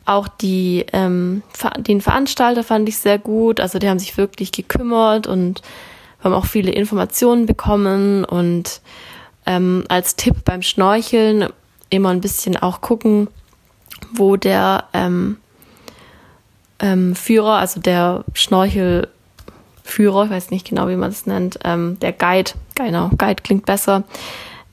Auch 0.05 0.27
die, 0.27 0.85
ähm, 0.93 1.41
den 1.77 2.01
Veranstalter 2.01 2.63
fand 2.63 2.89
ich 2.89 2.97
sehr 2.97 3.17
gut. 3.17 3.59
Also 3.59 3.79
die 3.79 3.87
haben 3.87 3.99
sich 3.99 4.17
wirklich 4.17 4.51
gekümmert 4.51 5.27
und 5.27 5.61
haben 6.23 6.33
auch 6.33 6.45
viele 6.45 6.71
Informationen 6.71 7.45
bekommen. 7.45 8.25
Und 8.25 8.81
ähm, 9.45 9.85
als 9.87 10.15
Tipp 10.15 10.43
beim 10.43 10.61
Schnorcheln 10.63 11.47
immer 11.89 12.09
ein 12.09 12.21
bisschen 12.21 12.57
auch 12.57 12.81
gucken, 12.81 13.27
wo 14.13 14.35
der 14.35 14.85
ähm, 14.93 15.37
ähm, 16.81 17.15
Führer, 17.15 17.57
also 17.57 17.79
der 17.79 18.25
Schnorchelführer, 18.33 20.25
ich 20.25 20.31
weiß 20.31 20.51
nicht 20.51 20.67
genau, 20.67 20.89
wie 20.89 20.95
man 20.95 21.11
das 21.11 21.25
nennt, 21.25 21.59
ähm, 21.63 21.97
der 22.01 22.11
Guide, 22.11 22.51
genau, 22.75 23.09
Guide 23.17 23.41
klingt 23.43 23.65
besser, 23.65 24.03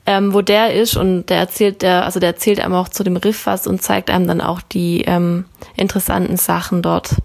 ähm, 0.06 0.32
wo 0.32 0.40
der 0.40 0.74
ist 0.74 0.96
und 0.96 1.26
der 1.26 1.36
erzählt, 1.36 1.82
der, 1.82 2.04
also 2.04 2.18
der 2.18 2.30
erzählt 2.30 2.60
einem 2.60 2.74
auch 2.74 2.88
zu 2.88 3.04
dem 3.04 3.16
Riff 3.16 3.46
was 3.46 3.66
und 3.66 3.82
zeigt 3.82 4.10
einem 4.10 4.26
dann 4.26 4.40
auch 4.40 4.62
die 4.62 5.02
ähm, 5.02 5.44
interessanten 5.76 6.38
Sachen 6.38 6.82
dort. 6.82 7.16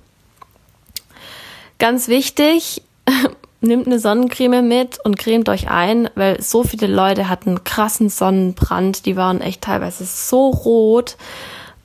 Ganz 1.80 2.10
wichtig, 2.10 2.82
nehmt 3.62 3.88
eine 3.88 4.00
Sonnencreme 4.00 4.68
mit 4.68 5.00
und 5.04 5.18
cremt 5.18 5.48
euch 5.48 5.70
ein, 5.70 6.10
weil 6.16 6.42
so 6.42 6.64
viele 6.64 6.88
Leute 6.88 7.30
hatten 7.30 7.64
krassen 7.64 8.10
Sonnenbrand, 8.10 9.06
die 9.06 9.16
waren 9.16 9.40
echt 9.40 9.62
teilweise 9.62 10.04
so 10.04 10.50
rot 10.50 11.16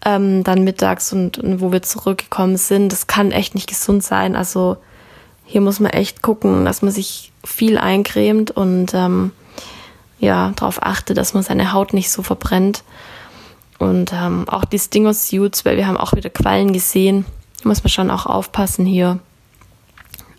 ähm, 0.04 0.44
dann 0.44 0.64
mittags 0.64 1.12
und, 1.12 1.38
und 1.38 1.60
wo 1.60 1.72
wir 1.72 1.82
zurückgekommen 1.82 2.56
sind. 2.56 2.92
Das 2.92 3.06
kann 3.06 3.32
echt 3.32 3.54
nicht 3.54 3.68
gesund 3.68 4.02
sein. 4.02 4.36
Also 4.36 4.76
hier 5.44 5.60
muss 5.60 5.80
man 5.80 5.92
echt 5.92 6.22
gucken, 6.22 6.64
dass 6.64 6.82
man 6.82 6.92
sich 6.92 7.32
viel 7.44 7.78
eincremt 7.78 8.50
und 8.50 8.92
ähm, 8.94 9.32
ja, 10.18 10.52
darauf 10.56 10.82
achtet, 10.82 11.16
dass 11.16 11.34
man 11.34 11.42
seine 11.42 11.72
Haut 11.72 11.94
nicht 11.94 12.10
so 12.10 12.22
verbrennt. 12.22 12.82
Und 13.78 14.12
ähm, 14.12 14.48
auch 14.48 14.64
die 14.64 14.78
Stinger 14.78 15.14
Suits, 15.14 15.64
weil 15.64 15.76
wir 15.76 15.86
haben 15.86 15.96
auch 15.96 16.12
wieder 16.14 16.30
Quallen 16.30 16.72
gesehen. 16.72 17.24
Muss 17.62 17.84
man 17.84 17.90
schon 17.90 18.10
auch 18.10 18.26
aufpassen 18.26 18.84
hier. 18.84 19.20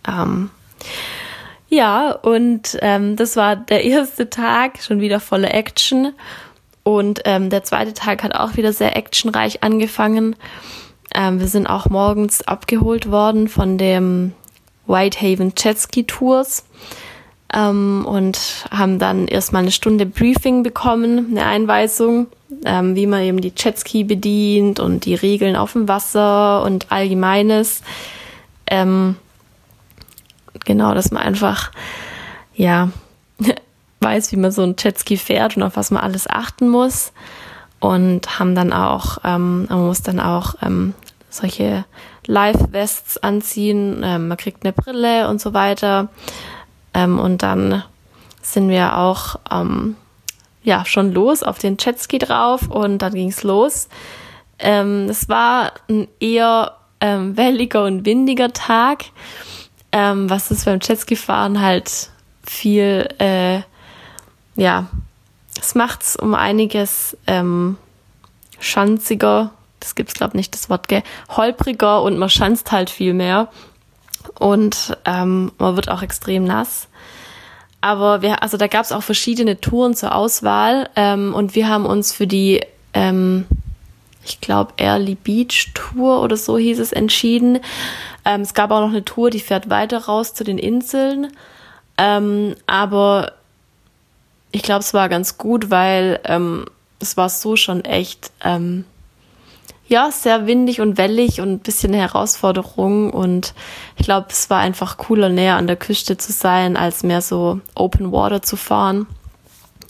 Ähm, 0.08 0.50
ja, 1.70 2.12
und 2.12 2.78
ähm, 2.82 3.16
das 3.16 3.36
war 3.36 3.56
der 3.56 3.84
erste 3.84 4.30
Tag, 4.30 4.82
schon 4.82 5.00
wieder 5.00 5.20
volle 5.20 5.50
Action. 5.50 6.14
Und 6.84 7.22
ähm, 7.26 7.50
der 7.50 7.64
zweite 7.64 7.94
Tag 7.94 8.24
hat 8.24 8.34
auch 8.34 8.56
wieder 8.56 8.74
sehr 8.74 8.96
actionreich 8.96 9.64
angefangen. 9.64 10.36
Ähm, 11.14 11.40
wir 11.40 11.48
sind 11.48 11.68
auch 11.68 11.90
morgens 11.90 12.48
abgeholt 12.48 13.12
worden 13.12 13.48
von 13.48 13.78
dem 13.78 14.34
Whitehaven 14.88 15.54
Jetski 15.58 16.06
Tours 16.06 16.66
ähm, 17.54 18.06
und 18.06 18.66
haben 18.72 19.00
dann 19.00 19.28
erstmal 19.28 19.64
eine 19.64 19.72
Stunde 19.72 20.06
Briefing 20.06 20.64
bekommen, 20.64 21.28
eine 21.32 21.46
Einweisung, 21.46 22.28
ähm, 22.66 22.96
wie 22.96 23.08
man 23.08 23.22
eben 23.22 23.42
die 23.42 23.54
Jetski 23.56 24.04
bedient 24.04 24.80
und 24.80 25.06
die 25.06 25.16
Regeln 25.16 25.56
auf 25.56 25.74
dem 25.74 25.88
Wasser 25.88 26.64
und 26.64 26.92
allgemeines. 26.92 27.82
Ähm, 28.68 29.16
genau, 30.66 30.94
dass 30.94 31.12
man 31.12 31.24
einfach, 31.24 31.72
ja, 32.56 32.90
weiß, 34.02 34.32
wie 34.32 34.38
man 34.38 34.52
so 34.52 34.64
ein 34.64 34.76
Jetski 34.78 35.18
fährt 35.18 35.58
und 35.58 35.64
auf 35.64 35.76
was 35.76 35.92
man 35.92 36.04
alles 36.04 36.30
achten 36.30 36.70
muss. 36.70 37.12
Und 37.80 38.40
haben 38.40 38.56
dann 38.56 38.74
auch, 38.74 39.20
ähm, 39.24 39.66
man 39.70 39.86
muss 39.86 40.02
dann 40.02 40.20
auch 40.20 40.56
ähm, 40.62 40.94
solche 41.30 41.86
Live-Vests 42.26 43.18
anziehen, 43.18 44.02
ähm, 44.04 44.28
man 44.28 44.38
kriegt 44.38 44.66
eine 44.66 44.74
Brille 44.74 45.30
und 45.30 45.40
so 45.40 45.54
weiter. 45.54 46.10
Ähm, 46.94 47.20
und 47.20 47.42
dann 47.42 47.84
sind 48.42 48.70
wir 48.70 48.98
auch 48.98 49.38
ähm, 49.50 49.96
ja 50.64 50.86
schon 50.86 51.14
los 51.14 51.44
auf 51.44 51.58
den 51.60 51.78
Jetski 51.80 52.20
drauf 52.20 52.68
und 52.68 53.00
dann 53.00 53.14
ging's 53.14 53.44
los. 53.44 53.88
Ähm, 54.60 55.08
es 55.10 55.30
war 55.30 55.72
ein 55.90 56.08
eher 56.20 56.74
ähm, 57.02 57.38
welliger 57.38 57.86
und 57.86 58.06
windiger 58.06 58.52
Tag, 58.52 59.06
ähm, 59.92 60.30
was 60.30 60.52
es 60.52 60.66
beim 60.66 60.80
Jetski-Fahren 60.82 61.62
halt 61.62 62.10
viel 62.44 63.08
äh, 63.20 63.62
ja, 64.60 64.88
es 65.60 65.76
macht 65.76 66.04
es 66.04 66.16
um 66.16 66.36
einiges 66.36 67.18
ähm, 67.28 67.78
schanziger. 68.60 69.52
Das 69.80 69.96
gibt's 69.96 70.14
glaube 70.14 70.36
nicht 70.36 70.54
das 70.54 70.70
Wort, 70.70 70.88
gell? 70.88 71.04
Holpriger 71.30 72.02
und 72.02 72.18
man 72.18 72.30
schanzt 72.30 72.72
halt 72.72 72.90
viel 72.90 73.14
mehr. 73.14 73.48
Und 74.38 74.98
ähm, 75.06 75.52
man 75.58 75.76
wird 75.76 75.90
auch 75.90 76.02
extrem 76.02 76.44
nass. 76.44 76.88
Aber 77.82 78.22
wir, 78.22 78.44
also 78.44 78.58
da 78.58 78.68
gab 78.68 78.84
es 78.84 78.92
auch 78.92 79.04
verschiedene 79.04 79.62
Touren 79.62 79.96
zur 79.96 80.14
Auswahl 80.14 80.90
ähm, 80.98 81.34
und 81.34 81.56
wir 81.56 81.70
haben 81.70 81.86
uns 81.86 82.12
für 82.12 82.28
die, 82.28 82.62
ähm, 82.94 83.46
ich 84.26 84.42
glaube, 84.42 84.74
Early 84.78 85.16
Beach 85.16 85.72
Tour 85.74 86.22
oder 86.22 86.36
so 86.36 86.58
hieß 86.58 86.80
es, 86.80 86.92
entschieden. 86.92 87.60
Ähm, 88.26 88.42
es 88.42 88.54
gab 88.54 88.72
auch 88.72 88.82
noch 88.82 88.90
eine 88.90 89.06
Tour, 89.06 89.30
die 89.30 89.40
fährt 89.40 89.70
weiter 89.70 90.06
raus 90.06 90.34
zu 90.34 90.44
den 90.44 90.58
Inseln. 90.58 91.32
Ähm, 91.98 92.56
aber 92.68 93.34
ich 94.52 94.64
glaube, 94.64 94.82
es 94.82 94.94
war 94.94 95.10
ganz 95.10 95.38
gut, 95.38 95.70
weil 95.70 96.20
ähm, 96.26 96.66
es 97.00 97.18
war 97.18 97.30
so 97.30 97.56
schon 97.56 97.86
echt, 97.86 98.32
ähm, 98.44 98.86
ja, 99.88 100.12
sehr 100.12 100.46
windig 100.46 100.82
und 100.82 100.98
wellig 100.98 101.42
und 101.42 101.52
ein 101.52 101.60
bisschen 101.60 101.94
eine 101.94 102.02
Herausforderung. 102.02 103.12
Und 103.12 103.54
ich 103.98 104.06
glaube, 104.06 104.28
es 104.30 104.50
war 104.50 104.60
einfach 104.60 104.98
cooler, 104.98 105.30
näher 105.30 105.58
an 105.58 105.68
der 105.68 105.76
Küste 105.76 106.18
zu 106.18 106.32
sein, 106.32 106.78
als 106.78 107.04
mehr 107.04 107.22
so 107.22 107.60
Open 107.76 108.12
Water 108.12 108.42
zu 108.42 108.56
fahren. 108.56 109.08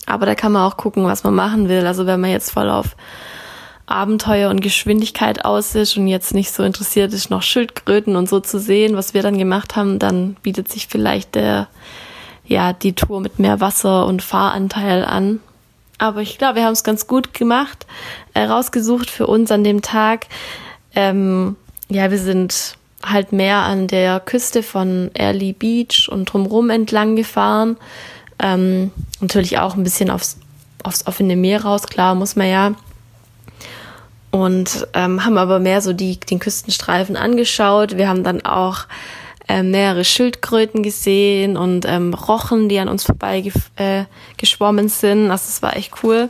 Aber 0.06 0.26
da 0.26 0.34
kann 0.34 0.52
man 0.52 0.62
auch 0.62 0.76
gucken, 0.76 1.04
was 1.04 1.22
man 1.22 1.34
machen 1.34 1.68
will. 1.68 1.86
Also 1.86 2.06
wenn 2.06 2.20
man 2.20 2.30
jetzt 2.30 2.50
voll 2.50 2.70
auf 2.70 2.96
Abenteuer 3.86 4.50
und 4.50 4.60
Geschwindigkeit 4.60 5.44
aus 5.44 5.74
ist 5.74 5.96
und 5.96 6.06
jetzt 6.06 6.32
nicht 6.32 6.52
so 6.52 6.62
interessiert 6.62 7.12
ist, 7.12 7.28
noch 7.28 7.42
Schildkröten 7.42 8.16
und 8.16 8.28
so 8.28 8.40
zu 8.40 8.58
sehen, 8.58 8.96
was 8.96 9.14
wir 9.14 9.22
dann 9.22 9.36
gemacht 9.36 9.76
haben, 9.76 9.98
dann 9.98 10.36
bietet 10.42 10.70
sich 10.70 10.86
vielleicht 10.86 11.34
der 11.34 11.68
ja, 12.50 12.72
die 12.72 12.94
Tour 12.94 13.20
mit 13.20 13.38
mehr 13.38 13.60
Wasser 13.60 14.06
und 14.06 14.22
Fahranteil 14.22 15.04
an. 15.04 15.38
Aber 15.98 16.20
ich 16.20 16.36
glaube, 16.36 16.56
wir 16.56 16.64
haben 16.64 16.72
es 16.72 16.82
ganz 16.82 17.06
gut 17.06 17.32
gemacht, 17.32 17.86
äh, 18.34 18.48
für 19.06 19.26
uns 19.28 19.52
an 19.52 19.62
dem 19.62 19.82
Tag. 19.82 20.26
Ähm, 20.96 21.56
ja, 21.88 22.10
wir 22.10 22.18
sind 22.18 22.76
halt 23.04 23.32
mehr 23.32 23.58
an 23.58 23.86
der 23.86 24.18
Küste 24.18 24.64
von 24.64 25.12
Early 25.14 25.52
Beach 25.52 26.08
und 26.10 26.26
drumherum 26.26 26.70
entlang 26.70 27.14
gefahren. 27.14 27.76
Ähm, 28.40 28.90
natürlich 29.20 29.58
auch 29.58 29.76
ein 29.76 29.84
bisschen 29.84 30.10
aufs, 30.10 30.36
aufs 30.82 31.06
offene 31.06 31.36
Meer 31.36 31.62
raus, 31.62 31.86
klar, 31.86 32.16
muss 32.16 32.34
man 32.34 32.48
ja. 32.48 32.72
Und 34.32 34.88
ähm, 34.94 35.24
haben 35.24 35.38
aber 35.38 35.60
mehr 35.60 35.80
so 35.82 35.92
die, 35.92 36.18
den 36.18 36.40
Küstenstreifen 36.40 37.16
angeschaut. 37.16 37.96
Wir 37.96 38.08
haben 38.08 38.24
dann 38.24 38.44
auch 38.44 38.86
ähm, 39.50 39.72
mehrere 39.72 40.04
Schildkröten 40.04 40.84
gesehen 40.84 41.56
und 41.56 41.84
ähm, 41.84 42.14
Rochen, 42.14 42.68
die 42.68 42.78
an 42.78 42.88
uns 42.88 43.02
vorbei 43.02 43.42
äh, 43.74 44.04
geschwommen 44.36 44.88
sind. 44.88 45.28
Also 45.28 45.46
es 45.48 45.60
war 45.60 45.76
echt 45.76 46.04
cool. 46.04 46.28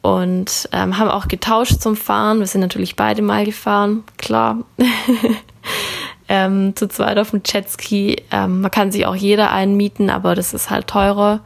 Und 0.00 0.68
ähm, 0.72 0.98
haben 0.98 1.08
auch 1.08 1.28
getauscht 1.28 1.80
zum 1.80 1.94
Fahren. 1.94 2.40
Wir 2.40 2.48
sind 2.48 2.60
natürlich 2.60 2.96
beide 2.96 3.22
mal 3.22 3.44
gefahren, 3.44 4.02
klar. 4.18 4.58
ähm, 6.28 6.74
zu 6.74 6.88
zweit 6.88 7.18
auf 7.18 7.30
dem 7.30 7.42
Jetski. 7.46 8.16
Ähm, 8.32 8.62
man 8.62 8.72
kann 8.72 8.90
sich 8.90 9.06
auch 9.06 9.14
jeder 9.14 9.52
einmieten, 9.52 10.10
aber 10.10 10.34
das 10.34 10.54
ist 10.54 10.70
halt 10.70 10.88
teurer. 10.88 11.38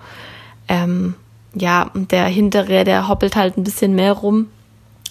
Ähm, 0.69 1.17
ja, 1.55 1.91
und 1.93 2.13
der 2.13 2.25
hintere, 2.29 2.85
der 2.85 3.09
hoppelt 3.09 3.37
halt 3.37 3.59
ein 3.59 3.65
bisschen 3.65 3.95
mehr 3.95 4.15
rum, 4.15 4.49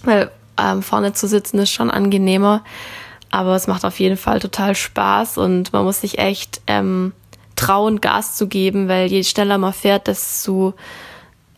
weil 0.03 0.31
ähm, 0.59 0.81
vorne 0.81 1.13
zu 1.13 1.27
sitzen 1.27 1.59
ist 1.59 1.69
schon 1.69 1.91
angenehmer. 1.91 2.63
Aber 3.31 3.55
es 3.55 3.67
macht 3.67 3.85
auf 3.85 3.99
jeden 3.99 4.17
Fall 4.17 4.39
total 4.39 4.75
Spaß 4.75 5.37
und 5.37 5.73
man 5.73 5.83
muss 5.83 6.01
sich 6.01 6.19
echt 6.19 6.61
ähm, 6.67 7.13
trauen, 7.55 8.01
Gas 8.01 8.35
zu 8.35 8.47
geben, 8.47 8.87
weil 8.87 9.07
je 9.07 9.23
schneller 9.23 9.57
man 9.57 9.73
fährt, 9.73 10.07
desto 10.07 10.73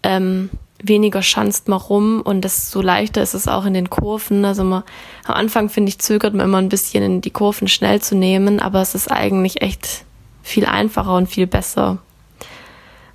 ähm, 0.03 0.49
weniger 0.81 1.21
schanzt 1.21 1.67
man 1.67 1.79
rum 1.79 2.21
und 2.21 2.41
desto 2.41 2.81
leichter 2.81 3.21
ist 3.21 3.33
es 3.33 3.47
auch 3.47 3.65
in 3.65 3.73
den 3.73 3.89
Kurven. 3.89 4.45
Also 4.45 4.63
man, 4.63 4.83
am 5.25 5.35
Anfang, 5.35 5.69
finde 5.69 5.89
ich, 5.89 5.99
zögert 5.99 6.33
man 6.33 6.45
immer 6.45 6.59
ein 6.59 6.69
bisschen 6.69 7.03
in 7.03 7.21
die 7.21 7.31
Kurven 7.31 7.67
schnell 7.67 8.01
zu 8.01 8.15
nehmen, 8.15 8.59
aber 8.59 8.81
es 8.81 8.95
ist 8.95 9.11
eigentlich 9.11 9.61
echt 9.61 10.05
viel 10.43 10.65
einfacher 10.65 11.15
und 11.15 11.27
viel 11.27 11.47
besser. 11.47 11.97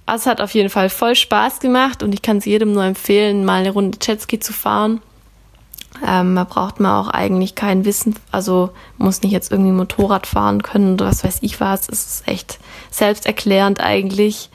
Also 0.06 0.22
es 0.22 0.26
hat 0.26 0.40
auf 0.40 0.54
jeden 0.54 0.70
Fall 0.70 0.90
voll 0.90 1.14
Spaß 1.14 1.60
gemacht 1.60 2.02
und 2.02 2.12
ich 2.12 2.22
kann 2.22 2.38
es 2.38 2.44
jedem 2.44 2.72
nur 2.72 2.84
empfehlen, 2.84 3.44
mal 3.44 3.60
eine 3.60 3.70
Runde 3.70 3.98
Jetski 4.02 4.40
zu 4.40 4.52
fahren. 4.52 5.00
Ähm, 6.04 6.34
da 6.34 6.44
braucht 6.44 6.80
man 6.80 6.92
auch 6.92 7.08
eigentlich 7.08 7.54
kein 7.54 7.84
Wissen, 7.84 8.16
also 8.30 8.70
muss 8.98 9.22
nicht 9.22 9.32
jetzt 9.32 9.52
irgendwie 9.52 9.72
Motorrad 9.72 10.26
fahren 10.26 10.62
können 10.62 10.94
oder 10.94 11.06
was 11.06 11.22
weiß 11.22 11.38
ich 11.42 11.60
was. 11.60 11.88
Es 11.88 12.06
ist 12.06 12.28
echt 12.28 12.58
selbsterklärend 12.90 13.80
eigentlich. 13.80 14.50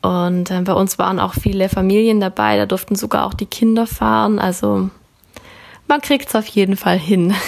Und 0.00 0.50
äh, 0.50 0.62
bei 0.62 0.72
uns 0.72 0.98
waren 0.98 1.20
auch 1.20 1.34
viele 1.34 1.68
Familien 1.68 2.20
dabei, 2.20 2.56
da 2.56 2.66
durften 2.66 2.94
sogar 2.94 3.26
auch 3.26 3.34
die 3.34 3.46
Kinder 3.46 3.86
fahren. 3.86 4.38
Also 4.38 4.90
man 5.86 6.00
kriegt 6.00 6.28
es 6.28 6.34
auf 6.34 6.46
jeden 6.46 6.76
Fall 6.76 6.98
hin. 6.98 7.34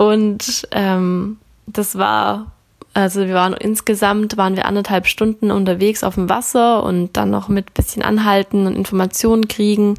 Und 0.00 0.66
ähm, 0.70 1.36
das 1.66 1.98
war, 1.98 2.52
also 2.94 3.26
wir 3.26 3.34
waren 3.34 3.52
insgesamt, 3.52 4.38
waren 4.38 4.56
wir 4.56 4.64
anderthalb 4.64 5.06
Stunden 5.06 5.50
unterwegs 5.50 6.04
auf 6.04 6.14
dem 6.14 6.30
Wasser 6.30 6.84
und 6.84 7.18
dann 7.18 7.28
noch 7.28 7.48
mit 7.48 7.74
bisschen 7.74 8.02
anhalten 8.02 8.66
und 8.66 8.76
Informationen 8.76 9.46
kriegen. 9.46 9.98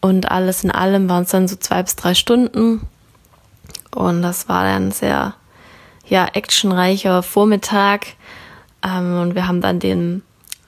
Und 0.00 0.30
alles 0.30 0.64
in 0.64 0.70
allem 0.70 1.08
waren 1.08 1.24
es 1.24 1.30
dann 1.30 1.48
so 1.48 1.56
zwei 1.56 1.82
bis 1.82 1.96
drei 1.96 2.14
Stunden. 2.14 2.80
Und 3.94 4.22
das 4.22 4.48
war 4.48 4.64
dann 4.64 4.92
sehr, 4.92 5.34
ja, 6.06 6.26
actionreicher 6.26 7.22
Vormittag. 7.22 8.06
Ähm, 8.84 9.20
und 9.20 9.34
wir 9.34 9.48
haben 9.48 9.60
dann 9.60 9.80
den 9.80 10.22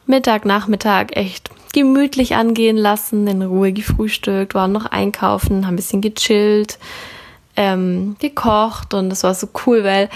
Mittag, 0.07 0.45
Nachmittag 0.45 1.17
echt 1.17 1.51
gemütlich 1.73 2.35
angehen 2.35 2.77
lassen, 2.77 3.27
in 3.27 3.43
Ruhe 3.43 3.73
gefrühstückt, 3.73 4.55
waren 4.55 4.73
noch 4.73 4.87
einkaufen, 4.87 5.67
haben 5.67 5.75
ein 5.75 5.77
bisschen 5.77 6.01
gechillt, 6.01 6.79
ähm, 7.57 8.17
gekocht 8.19 8.95
und 8.95 9.13
es 9.13 9.23
war 9.23 9.35
so 9.35 9.49
cool, 9.67 9.85
weil 9.85 10.09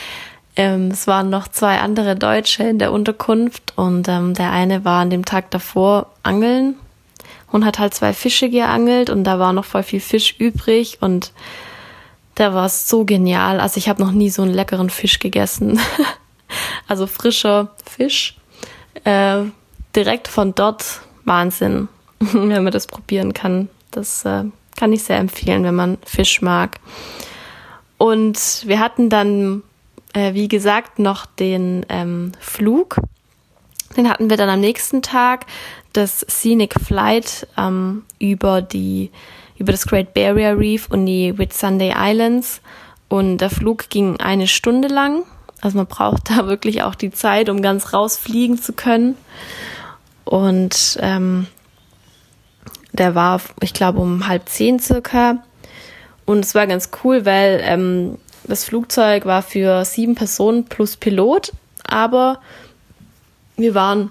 ähm, 0.56 0.88
es 0.90 1.06
waren 1.06 1.30
noch 1.30 1.48
zwei 1.48 1.78
andere 1.78 2.16
Deutsche 2.16 2.62
in 2.62 2.78
der 2.78 2.92
Unterkunft 2.92 3.74
und 3.76 4.08
ähm, 4.08 4.34
der 4.34 4.50
eine 4.50 4.84
war 4.84 5.02
an 5.02 5.10
dem 5.10 5.24
Tag 5.24 5.50
davor 5.50 6.06
angeln 6.22 6.76
und 7.52 7.64
hat 7.64 7.78
halt 7.78 7.94
zwei 7.94 8.12
Fische 8.12 8.50
geangelt 8.50 9.10
und 9.10 9.24
da 9.24 9.38
war 9.38 9.52
noch 9.52 9.64
voll 9.64 9.82
viel 9.82 10.00
Fisch 10.00 10.34
übrig 10.38 10.98
und 11.00 11.32
der 12.38 12.54
war 12.54 12.68
so 12.68 13.04
genial. 13.04 13.60
Also 13.60 13.76
ich 13.76 13.88
habe 13.88 14.02
noch 14.02 14.10
nie 14.10 14.30
so 14.30 14.42
einen 14.42 14.54
leckeren 14.54 14.90
Fisch 14.90 15.18
gegessen. 15.18 15.78
also 16.88 17.06
frischer 17.06 17.70
Fisch. 17.84 18.36
Äh, 19.04 19.42
direkt 19.94 20.28
von 20.28 20.54
dort 20.54 21.02
Wahnsinn, 21.24 21.88
wenn 22.18 22.64
man 22.64 22.72
das 22.72 22.86
probieren 22.86 23.34
kann. 23.34 23.68
Das 23.90 24.24
äh, 24.24 24.44
kann 24.76 24.92
ich 24.92 25.02
sehr 25.02 25.18
empfehlen, 25.18 25.64
wenn 25.64 25.74
man 25.74 25.98
Fisch 26.06 26.40
mag. 26.40 26.80
Und 27.98 28.62
wir 28.66 28.80
hatten 28.80 29.10
dann, 29.10 29.62
äh, 30.14 30.32
wie 30.32 30.48
gesagt, 30.48 30.98
noch 30.98 31.26
den 31.26 31.84
ähm, 31.90 32.32
Flug. 32.40 32.96
Den 33.96 34.08
hatten 34.08 34.30
wir 34.30 34.38
dann 34.38 34.48
am 34.48 34.60
nächsten 34.60 35.02
Tag, 35.02 35.44
das 35.92 36.26
Scenic 36.28 36.74
Flight 36.80 37.46
ähm, 37.56 38.04
über 38.18 38.62
die 38.62 39.10
über 39.58 39.72
das 39.72 39.86
Great 39.86 40.14
Barrier 40.14 40.58
Reef 40.58 40.88
und 40.90 41.06
die 41.06 41.36
Whitsunday 41.38 41.94
Islands. 41.96 42.60
Und 43.08 43.38
der 43.38 43.50
Flug 43.50 43.90
ging 43.90 44.18
eine 44.18 44.48
Stunde 44.48 44.88
lang. 44.88 45.22
Also 45.60 45.76
man 45.76 45.86
braucht 45.86 46.30
da 46.30 46.46
wirklich 46.46 46.82
auch 46.82 46.94
die 46.94 47.10
Zeit, 47.10 47.48
um 47.48 47.62
ganz 47.62 47.92
rausfliegen 47.92 48.60
zu 48.60 48.72
können. 48.72 49.16
Und 50.24 50.98
ähm, 51.00 51.46
der 52.92 53.14
war, 53.14 53.40
ich 53.60 53.72
glaube, 53.72 54.00
um 54.00 54.26
halb 54.26 54.48
zehn 54.48 54.78
circa. 54.78 55.42
Und 56.24 56.44
es 56.44 56.54
war 56.54 56.66
ganz 56.66 56.90
cool, 57.04 57.24
weil 57.24 57.60
ähm, 57.64 58.18
das 58.44 58.64
Flugzeug 58.64 59.26
war 59.26 59.42
für 59.42 59.84
sieben 59.84 60.14
Personen 60.14 60.64
plus 60.64 60.96
Pilot, 60.96 61.52
aber 61.84 62.40
wir 63.56 63.74
waren 63.74 64.10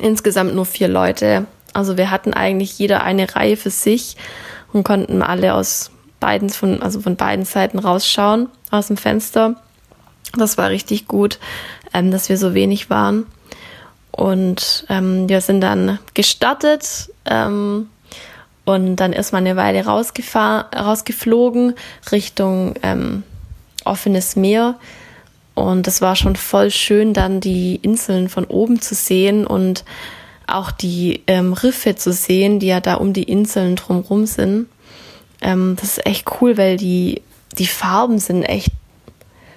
insgesamt 0.00 0.54
nur 0.54 0.66
vier 0.66 0.88
Leute. 0.88 1.46
Also 1.72 1.96
wir 1.96 2.10
hatten 2.10 2.34
eigentlich 2.34 2.78
jeder 2.78 3.02
eine 3.02 3.34
Reihe 3.34 3.56
für 3.56 3.70
sich 3.70 4.16
und 4.72 4.84
konnten 4.84 5.22
alle 5.22 5.54
aus 5.54 5.90
beiden 6.20 6.50
von, 6.50 6.82
also 6.82 7.00
von 7.00 7.16
beiden 7.16 7.44
Seiten 7.44 7.78
rausschauen 7.78 8.48
aus 8.70 8.88
dem 8.88 8.96
Fenster. 8.96 9.54
Das 10.36 10.58
war 10.58 10.70
richtig 10.70 11.08
gut, 11.08 11.38
ähm, 11.94 12.10
dass 12.10 12.28
wir 12.28 12.36
so 12.36 12.54
wenig 12.54 12.90
waren. 12.90 13.26
Und 14.10 14.84
ähm, 14.88 15.28
wir 15.28 15.40
sind 15.40 15.60
dann 15.60 15.98
gestartet 16.14 17.10
ähm, 17.24 17.88
und 18.64 18.96
dann 18.96 19.12
ist 19.12 19.32
man 19.32 19.46
eine 19.46 19.56
Weile 19.56 19.84
rausgeflogen 19.86 21.74
Richtung 22.10 22.74
ähm, 22.82 23.22
offenes 23.84 24.34
Meer. 24.34 24.74
Und 25.58 25.88
es 25.88 26.00
war 26.00 26.14
schon 26.14 26.36
voll 26.36 26.70
schön, 26.70 27.14
dann 27.14 27.40
die 27.40 27.74
Inseln 27.82 28.28
von 28.28 28.44
oben 28.44 28.80
zu 28.80 28.94
sehen 28.94 29.44
und 29.44 29.84
auch 30.46 30.70
die 30.70 31.24
ähm, 31.26 31.52
Riffe 31.52 31.96
zu 31.96 32.12
sehen, 32.12 32.60
die 32.60 32.68
ja 32.68 32.78
da 32.78 32.94
um 32.94 33.12
die 33.12 33.24
Inseln 33.24 33.74
drumherum 33.74 34.24
sind. 34.26 34.68
Ähm, 35.40 35.74
das 35.80 35.98
ist 35.98 36.06
echt 36.06 36.26
cool, 36.40 36.56
weil 36.56 36.76
die, 36.76 37.22
die 37.58 37.66
Farben 37.66 38.20
sind 38.20 38.44
echt, 38.44 38.70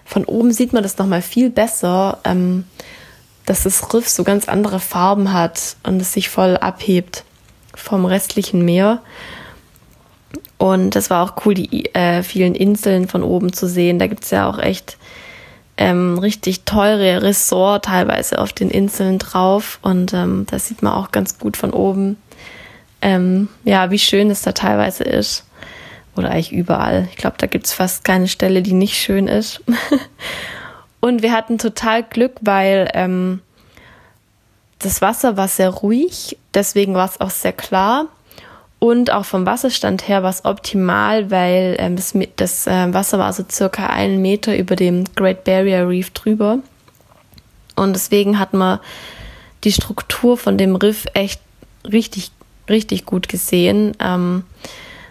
von 0.04 0.26
oben 0.26 0.52
sieht 0.52 0.74
man 0.74 0.82
das 0.82 0.98
nochmal 0.98 1.22
viel 1.22 1.52
besser. 1.52 2.18
Ähm, 2.24 2.66
dass 3.46 3.64
das 3.64 3.94
Riff 3.94 4.10
so 4.10 4.24
ganz 4.24 4.48
andere 4.48 4.80
Farben 4.80 5.34
hat 5.34 5.76
und 5.84 6.02
es 6.02 6.14
sich 6.14 6.30
voll 6.30 6.58
abhebt 6.58 7.26
vom 7.76 8.06
restlichen 8.06 8.66
Meer. 8.66 9.02
Und 10.58 10.96
das 10.96 11.12
war 11.12 11.24
auch 11.24 11.46
cool, 11.46 11.54
die 11.54 11.94
äh, 11.94 12.24
vielen 12.24 12.56
Inseln 12.56 13.08
von 13.08 13.22
oben 13.22 13.54
zu 13.54 13.68
sehen. 13.68 14.00
Da 14.00 14.08
gibt 14.08 14.24
es 14.24 14.32
ja 14.32 14.50
auch 14.50 14.58
echt 14.58 14.98
ähm, 15.82 16.20
richtig 16.20 16.64
teure 16.64 17.24
Resort 17.24 17.86
teilweise 17.86 18.38
auf 18.38 18.54
den 18.54 18.70
Inseln 18.70 19.18
drauf. 19.18 19.80
Und 19.82 20.14
ähm, 20.14 20.46
das 20.52 20.68
sieht 20.68 20.84
man 20.84 20.94
auch 20.94 21.12
ganz 21.12 21.40
gut 21.40 21.58
von 21.58 21.74
oben. 21.74 22.18
Ähm, 23.02 23.50
ja, 23.64 23.90
wie 23.90 23.98
schön 23.98 24.30
es 24.30 24.44
da 24.44 24.52
teilweise 24.52 25.04
ist. 25.04 25.44
Oder 26.16 26.30
eigentlich 26.30 26.52
überall. 26.52 27.08
Ich 27.10 27.18
glaube, 27.18 27.38
da 27.40 27.48
gibt 27.48 27.66
es 27.66 27.74
fast 27.74 28.04
keine 28.04 28.28
Stelle, 28.28 28.62
die 28.62 28.74
nicht 28.74 28.96
schön 28.96 29.28
ist. 29.28 29.64
Und 31.00 31.24
wir 31.24 31.32
hatten 31.32 31.58
total 31.58 32.04
Glück, 32.04 32.34
weil 32.42 32.88
ähm, 32.94 33.42
das 34.78 35.02
Wasser 35.02 35.36
war 35.36 35.48
sehr 35.48 35.70
ruhig, 35.70 36.38
deswegen 36.54 36.94
war 36.94 37.08
es 37.08 37.20
auch 37.20 37.32
sehr 37.32 37.54
klar. 37.54 38.06
Und 38.84 39.12
auch 39.12 39.26
vom 39.26 39.46
Wasserstand 39.46 40.08
her 40.08 40.24
war 40.24 40.32
es 40.32 40.44
optimal, 40.44 41.30
weil 41.30 41.76
ähm, 41.78 41.96
das, 41.98 42.18
das 42.36 42.66
äh, 42.66 42.92
Wasser 42.92 43.20
war 43.20 43.32
so 43.32 43.44
circa 43.48 43.86
einen 43.86 44.24
Meter 44.24 44.58
über 44.58 44.76
dem 44.76 45.04
Great 45.16 45.44
Barrier 45.44 45.88
Reef 45.88 46.10
drüber. 46.10 46.58
Und 47.76 47.94
deswegen 47.94 48.40
hat 48.40 48.56
man 48.56 48.80
die 49.64 49.72
Struktur 49.72 50.36
von 50.36 50.58
dem 50.58 50.76
Riff 50.76 51.06
echt 51.14 51.42
richtig, 51.86 52.32
richtig 52.68 53.06
gut 53.06 53.30
gesehen. 53.30 53.96
Ähm, 54.00 54.46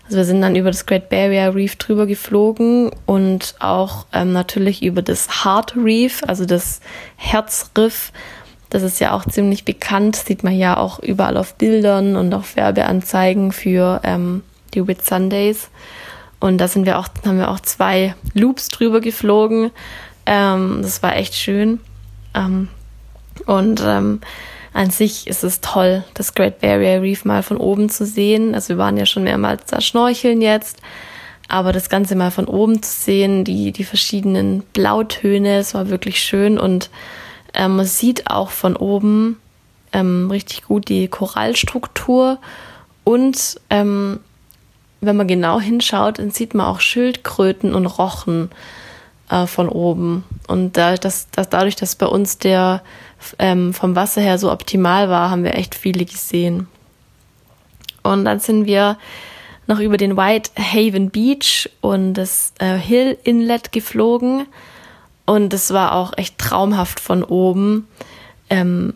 also 0.02 0.16
wir 0.16 0.24
sind 0.24 0.40
dann 0.40 0.56
über 0.56 0.72
das 0.72 0.84
Great 0.84 1.08
Barrier 1.08 1.54
Reef 1.54 1.76
drüber 1.76 2.06
geflogen 2.06 2.90
und 3.06 3.54
auch 3.60 4.06
ähm, 4.12 4.32
natürlich 4.32 4.82
über 4.82 5.00
das 5.00 5.44
Heart 5.44 5.76
Reef, 5.76 6.22
also 6.26 6.44
das 6.44 6.80
Herzriff. 7.14 8.10
Das 8.70 8.82
ist 8.82 9.00
ja 9.00 9.12
auch 9.12 9.24
ziemlich 9.24 9.64
bekannt, 9.64 10.16
sieht 10.16 10.44
man 10.44 10.56
ja 10.56 10.76
auch 10.76 11.00
überall 11.00 11.36
auf 11.36 11.54
Bildern 11.56 12.16
und 12.16 12.32
auf 12.32 12.56
Werbeanzeigen 12.56 13.50
für 13.50 14.00
ähm, 14.04 14.42
die 14.74 14.86
Whit 14.86 15.04
Sundays. 15.04 15.70
Und 16.38 16.58
da 16.58 16.68
sind 16.68 16.86
wir 16.86 16.98
auch, 16.98 17.08
haben 17.26 17.38
wir 17.38 17.50
auch 17.50 17.60
zwei 17.60 18.14
Loops 18.32 18.68
drüber 18.68 19.00
geflogen. 19.00 19.70
Ähm, 20.24 20.78
das 20.82 21.02
war 21.02 21.16
echt 21.16 21.34
schön. 21.34 21.80
Ähm, 22.34 22.68
und 23.46 23.82
ähm, 23.84 24.20
an 24.72 24.90
sich 24.90 25.26
ist 25.26 25.42
es 25.42 25.60
toll, 25.60 26.04
das 26.14 26.34
Great 26.34 26.60
Barrier 26.60 27.02
Reef 27.02 27.24
mal 27.24 27.42
von 27.42 27.56
oben 27.56 27.90
zu 27.90 28.06
sehen. 28.06 28.54
Also 28.54 28.70
wir 28.70 28.78
waren 28.78 28.96
ja 28.96 29.04
schon 29.06 29.24
mehrmals 29.24 29.64
da 29.66 29.80
schnorcheln 29.80 30.40
jetzt, 30.40 30.78
aber 31.48 31.72
das 31.72 31.88
Ganze 31.88 32.14
mal 32.14 32.30
von 32.30 32.46
oben 32.46 32.82
zu 32.82 32.92
sehen, 32.92 33.44
die, 33.44 33.72
die 33.72 33.84
verschiedenen 33.84 34.62
Blautöne, 34.72 35.58
es 35.58 35.74
war 35.74 35.90
wirklich 35.90 36.20
schön 36.20 36.58
und 36.58 36.90
ähm, 37.54 37.76
man 37.76 37.86
sieht 37.86 38.30
auch 38.30 38.50
von 38.50 38.76
oben 38.76 39.40
ähm, 39.92 40.30
richtig 40.30 40.62
gut 40.64 40.88
die 40.88 41.08
Korallstruktur 41.08 42.38
und 43.04 43.60
ähm, 43.70 44.20
wenn 45.00 45.16
man 45.16 45.28
genau 45.28 45.60
hinschaut, 45.60 46.18
dann 46.18 46.30
sieht 46.30 46.54
man 46.54 46.66
auch 46.66 46.80
Schildkröten 46.80 47.74
und 47.74 47.86
Rochen 47.86 48.50
äh, 49.30 49.46
von 49.46 49.68
oben. 49.68 50.24
Und 50.46 50.76
da, 50.76 50.96
das, 50.96 51.28
das, 51.30 51.48
dadurch, 51.48 51.76
dass 51.76 51.96
bei 51.96 52.06
uns 52.06 52.38
der 52.38 52.82
ähm, 53.38 53.72
vom 53.72 53.96
Wasser 53.96 54.20
her 54.20 54.38
so 54.38 54.52
optimal 54.52 55.08
war, 55.08 55.30
haben 55.30 55.44
wir 55.44 55.54
echt 55.54 55.74
viele 55.74 56.04
gesehen. 56.04 56.68
Und 58.02 58.24
dann 58.24 58.40
sind 58.40 58.66
wir 58.66 58.98
noch 59.66 59.78
über 59.78 59.96
den 59.96 60.16
White 60.16 60.50
Haven 60.56 61.10
Beach 61.10 61.70
und 61.80 62.14
das 62.14 62.52
äh, 62.58 62.76
Hill 62.76 63.16
Inlet 63.24 63.72
geflogen. 63.72 64.46
Und 65.30 65.54
es 65.54 65.72
war 65.72 65.92
auch 65.92 66.12
echt 66.16 66.38
traumhaft 66.38 66.98
von 66.98 67.22
oben, 67.22 67.86
ähm, 68.48 68.94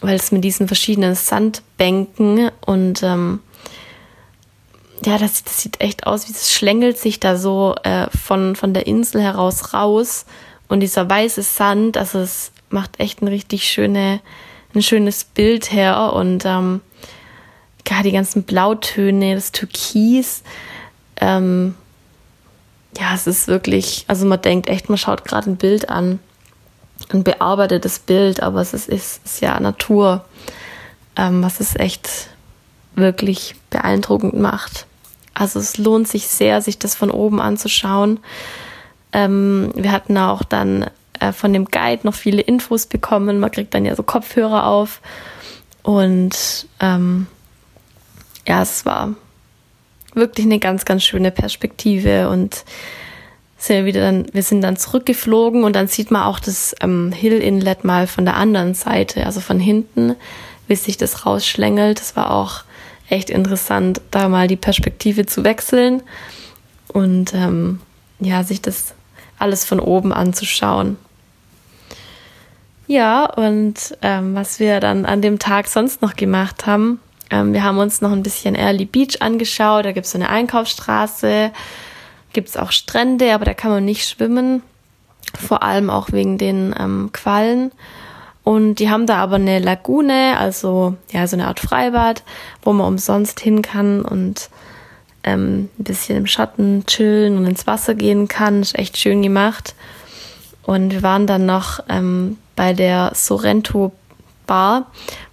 weil 0.00 0.16
es 0.16 0.32
mit 0.32 0.42
diesen 0.42 0.68
verschiedenen 0.68 1.14
Sandbänken 1.14 2.50
und 2.64 3.02
ähm, 3.02 3.40
ja, 5.04 5.18
das, 5.18 5.44
das, 5.44 5.60
sieht 5.60 5.82
echt 5.82 6.06
aus, 6.06 6.28
wie 6.28 6.32
es 6.32 6.50
schlängelt 6.50 6.96
sich 6.96 7.20
da 7.20 7.36
so 7.36 7.74
äh, 7.82 8.06
von, 8.08 8.56
von 8.56 8.72
der 8.72 8.86
Insel 8.86 9.20
heraus 9.20 9.74
raus. 9.74 10.24
Und 10.66 10.80
dieser 10.80 11.10
weiße 11.10 11.42
Sand, 11.42 11.98
also 11.98 12.20
es 12.20 12.52
macht 12.70 12.98
echt 12.98 13.20
ein 13.20 13.28
richtig 13.28 13.64
schöne, 13.64 14.20
ein 14.74 14.80
schönes 14.80 15.24
Bild 15.24 15.72
her 15.72 16.14
und 16.14 16.46
ähm, 16.46 16.80
ja, 17.86 18.02
die 18.02 18.12
ganzen 18.12 18.44
Blautöne, 18.44 19.34
das 19.34 19.52
Türkis, 19.52 20.42
ähm, 21.20 21.74
ja, 23.06 23.14
es 23.14 23.26
ist 23.28 23.46
wirklich, 23.46 24.04
also 24.08 24.26
man 24.26 24.42
denkt 24.42 24.68
echt, 24.68 24.88
man 24.88 24.98
schaut 24.98 25.24
gerade 25.24 25.48
ein 25.48 25.56
Bild 25.56 25.88
an, 25.88 26.18
ein 27.12 27.22
bearbeitetes 27.22 28.00
Bild, 28.00 28.42
aber 28.42 28.60
es 28.60 28.74
ist, 28.74 28.88
ist, 28.88 29.24
ist 29.24 29.40
ja 29.40 29.60
Natur, 29.60 30.24
ähm, 31.14 31.40
was 31.42 31.60
es 31.60 31.76
echt 31.76 32.30
wirklich 32.96 33.54
beeindruckend 33.70 34.34
macht. 34.34 34.86
Also 35.34 35.60
es 35.60 35.78
lohnt 35.78 36.08
sich 36.08 36.26
sehr, 36.26 36.62
sich 36.62 36.78
das 36.78 36.96
von 36.96 37.12
oben 37.12 37.40
anzuschauen. 37.40 38.18
Ähm, 39.12 39.70
wir 39.76 39.92
hatten 39.92 40.18
auch 40.18 40.42
dann 40.42 40.90
äh, 41.20 41.32
von 41.32 41.52
dem 41.52 41.66
Guide 41.66 42.04
noch 42.04 42.14
viele 42.14 42.42
Infos 42.42 42.86
bekommen. 42.86 43.38
Man 43.38 43.52
kriegt 43.52 43.72
dann 43.74 43.84
ja 43.84 43.94
so 43.94 44.02
Kopfhörer 44.02 44.66
auf. 44.66 45.00
Und 45.84 46.66
ähm, 46.80 47.28
ja, 48.48 48.62
es 48.62 48.84
war 48.84 49.14
wirklich 50.16 50.46
eine 50.46 50.58
ganz, 50.58 50.84
ganz 50.84 51.04
schöne 51.04 51.30
Perspektive 51.30 52.28
und 52.28 52.64
sind 53.58 53.84
wieder 53.86 54.00
dann, 54.00 54.26
wir 54.32 54.42
sind 54.42 54.60
dann 54.60 54.76
zurückgeflogen 54.76 55.64
und 55.64 55.74
dann 55.74 55.88
sieht 55.88 56.10
man 56.10 56.22
auch 56.22 56.38
das 56.38 56.74
ähm, 56.80 57.12
Hill 57.12 57.40
Inlet 57.40 57.84
mal 57.84 58.06
von 58.06 58.24
der 58.24 58.36
anderen 58.36 58.74
Seite, 58.74 59.24
also 59.24 59.40
von 59.40 59.58
hinten, 59.58 60.14
wie 60.68 60.76
sich 60.76 60.96
das 60.96 61.24
rausschlängelt. 61.24 62.00
Das 62.00 62.16
war 62.16 62.32
auch 62.32 62.64
echt 63.08 63.30
interessant, 63.30 64.00
da 64.10 64.28
mal 64.28 64.48
die 64.48 64.56
Perspektive 64.56 65.26
zu 65.26 65.44
wechseln 65.44 66.02
und 66.88 67.32
ähm, 67.34 67.80
ja, 68.20 68.42
sich 68.42 68.60
das 68.60 68.94
alles 69.38 69.64
von 69.64 69.80
oben 69.80 70.12
anzuschauen. 70.12 70.96
Ja, 72.86 73.26
und 73.26 73.96
ähm, 74.02 74.34
was 74.34 74.60
wir 74.60 74.80
dann 74.80 75.06
an 75.06 75.20
dem 75.20 75.38
Tag 75.38 75.66
sonst 75.66 76.02
noch 76.02 76.14
gemacht 76.14 76.66
haben, 76.66 77.00
ähm, 77.30 77.52
wir 77.52 77.62
haben 77.62 77.78
uns 77.78 78.00
noch 78.00 78.12
ein 78.12 78.22
bisschen 78.22 78.54
Early 78.54 78.84
Beach 78.84 79.20
angeschaut. 79.20 79.84
Da 79.84 79.92
gibt 79.92 80.06
es 80.06 80.12
so 80.12 80.18
eine 80.18 80.28
Einkaufsstraße, 80.28 81.50
gibt 82.32 82.48
es 82.48 82.56
auch 82.56 82.72
Strände, 82.72 83.34
aber 83.34 83.44
da 83.44 83.54
kann 83.54 83.70
man 83.70 83.84
nicht 83.84 84.08
schwimmen. 84.08 84.62
Vor 85.38 85.62
allem 85.62 85.90
auch 85.90 86.12
wegen 86.12 86.38
den 86.38 86.74
ähm, 86.78 87.10
Quallen. 87.12 87.72
Und 88.44 88.76
die 88.76 88.90
haben 88.90 89.06
da 89.06 89.16
aber 89.16 89.36
eine 89.36 89.58
Lagune, 89.58 90.36
also 90.38 90.94
ja, 91.10 91.26
so 91.26 91.34
eine 91.34 91.48
Art 91.48 91.58
Freibad, 91.58 92.22
wo 92.62 92.72
man 92.72 92.86
umsonst 92.86 93.40
hin 93.40 93.60
kann 93.60 94.02
und 94.02 94.50
ähm, 95.24 95.68
ein 95.78 95.84
bisschen 95.84 96.16
im 96.18 96.26
Schatten 96.28 96.86
chillen 96.86 97.36
und 97.36 97.46
ins 97.46 97.66
Wasser 97.66 97.96
gehen 97.96 98.28
kann. 98.28 98.62
Ist 98.62 98.78
echt 98.78 98.96
schön 98.98 99.20
gemacht. 99.20 99.74
Und 100.62 100.92
wir 100.92 101.02
waren 101.02 101.26
dann 101.26 101.44
noch 101.44 101.80
ähm, 101.88 102.38
bei 102.54 102.72
der 102.72 103.10
Sorrento 103.14 103.92
Bar, 104.46 104.86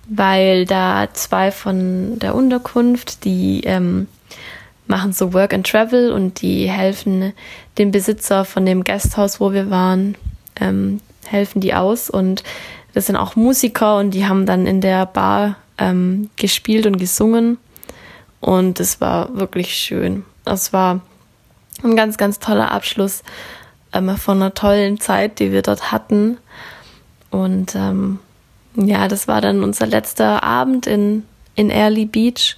weil 0.08 0.66
da 0.66 1.08
zwei 1.14 1.52
von 1.52 2.20
der 2.20 2.36
Unterkunft, 2.36 3.24
die 3.24 3.62
ähm, 3.62 4.08
machen 4.88 5.14
so 5.14 5.34
Work 5.34 5.54
and 5.54 5.68
Travel 5.68 6.12
und 6.12 6.42
die 6.42 6.70
helfen 6.70 7.34
dem 7.78 7.92
Besitzer 7.92 8.46
von 8.46 8.66
dem 8.66 8.84
Gasthaus, 8.84 9.40
wo 9.40 9.54
wir 9.54 9.70
waren, 9.70 10.16
ähm, 10.60 11.00
helfen 11.26 11.62
die 11.62 11.74
aus. 11.74 12.10
Und 12.10 12.44
das 12.94 13.08
sind 13.08 13.16
auch 13.16 13.36
Musiker 13.36 13.98
und 13.98 14.12
die 14.12 14.28
haben 14.28 14.46
dann 14.46 14.68
in 14.68 14.82
der 14.82 15.06
Bar 15.06 15.56
ähm, 15.78 16.30
gespielt 16.36 16.86
und 16.86 16.98
gesungen. 16.98 17.58
Und 18.40 18.80
es 18.80 19.00
war 19.00 19.36
wirklich 19.38 19.74
schön. 19.74 20.26
Es 20.46 20.74
war 20.74 21.00
ein 21.82 21.96
ganz, 21.96 22.18
ganz 22.18 22.40
toller 22.40 22.72
Abschluss 22.72 23.24
ähm, 23.94 24.18
von 24.18 24.42
einer 24.42 24.54
tollen 24.54 25.00
Zeit, 25.00 25.40
die 25.40 25.52
wir 25.52 25.62
dort 25.62 25.92
hatten. 25.92 26.38
Und 27.32 27.74
ähm, 27.76 28.20
ja, 28.76 29.08
das 29.08 29.28
war 29.28 29.42
dann 29.42 29.64
unser 29.64 29.86
letzter 29.86 30.44
Abend 30.44 30.88
in, 30.88 31.24
in 31.56 31.70
Early 31.70 32.06
Beach. 32.06 32.58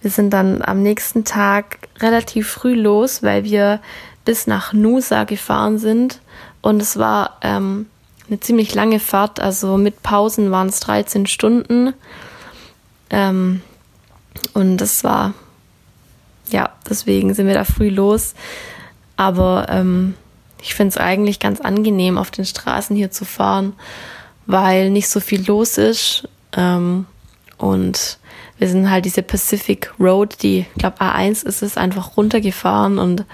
Wir 0.00 0.10
sind 0.10 0.30
dann 0.30 0.62
am 0.62 0.82
nächsten 0.82 1.24
Tag 1.24 1.88
relativ 1.98 2.48
früh 2.48 2.74
los, 2.74 3.22
weil 3.22 3.44
wir 3.44 3.80
bis 4.24 4.46
nach 4.46 4.72
Nusa 4.72 5.24
gefahren 5.24 5.78
sind. 5.78 6.20
Und 6.60 6.80
es 6.80 6.96
war 6.96 7.38
ähm, 7.42 7.86
eine 8.28 8.40
ziemlich 8.40 8.74
lange 8.74 9.00
Fahrt, 9.00 9.40
also 9.40 9.76
mit 9.76 10.02
Pausen 10.02 10.50
waren 10.50 10.68
es 10.68 10.80
13 10.80 11.26
Stunden. 11.26 11.92
Ähm, 13.10 13.62
und 14.54 14.76
das 14.76 15.02
war, 15.02 15.34
ja, 16.50 16.70
deswegen 16.88 17.34
sind 17.34 17.48
wir 17.48 17.54
da 17.54 17.64
früh 17.64 17.88
los. 17.88 18.34
Aber 19.16 19.66
ähm, 19.68 20.14
ich 20.60 20.74
finde 20.74 20.90
es 20.90 20.96
eigentlich 20.98 21.40
ganz 21.40 21.60
angenehm, 21.60 22.16
auf 22.16 22.30
den 22.30 22.44
Straßen 22.44 22.94
hier 22.94 23.10
zu 23.10 23.24
fahren 23.24 23.74
weil 24.46 24.90
nicht 24.90 25.08
so 25.08 25.20
viel 25.20 25.46
los 25.46 25.78
ist. 25.78 26.28
Ähm, 26.56 27.06
und 27.58 28.18
wir 28.58 28.68
sind 28.68 28.90
halt 28.90 29.04
diese 29.04 29.22
Pacific 29.22 29.92
Road, 29.98 30.36
die, 30.42 30.60
ich 30.60 30.78
glaube 30.78 31.00
A1 31.00 31.44
ist 31.44 31.62
es, 31.62 31.76
einfach 31.76 32.16
runtergefahren 32.16 32.98
und 32.98 33.24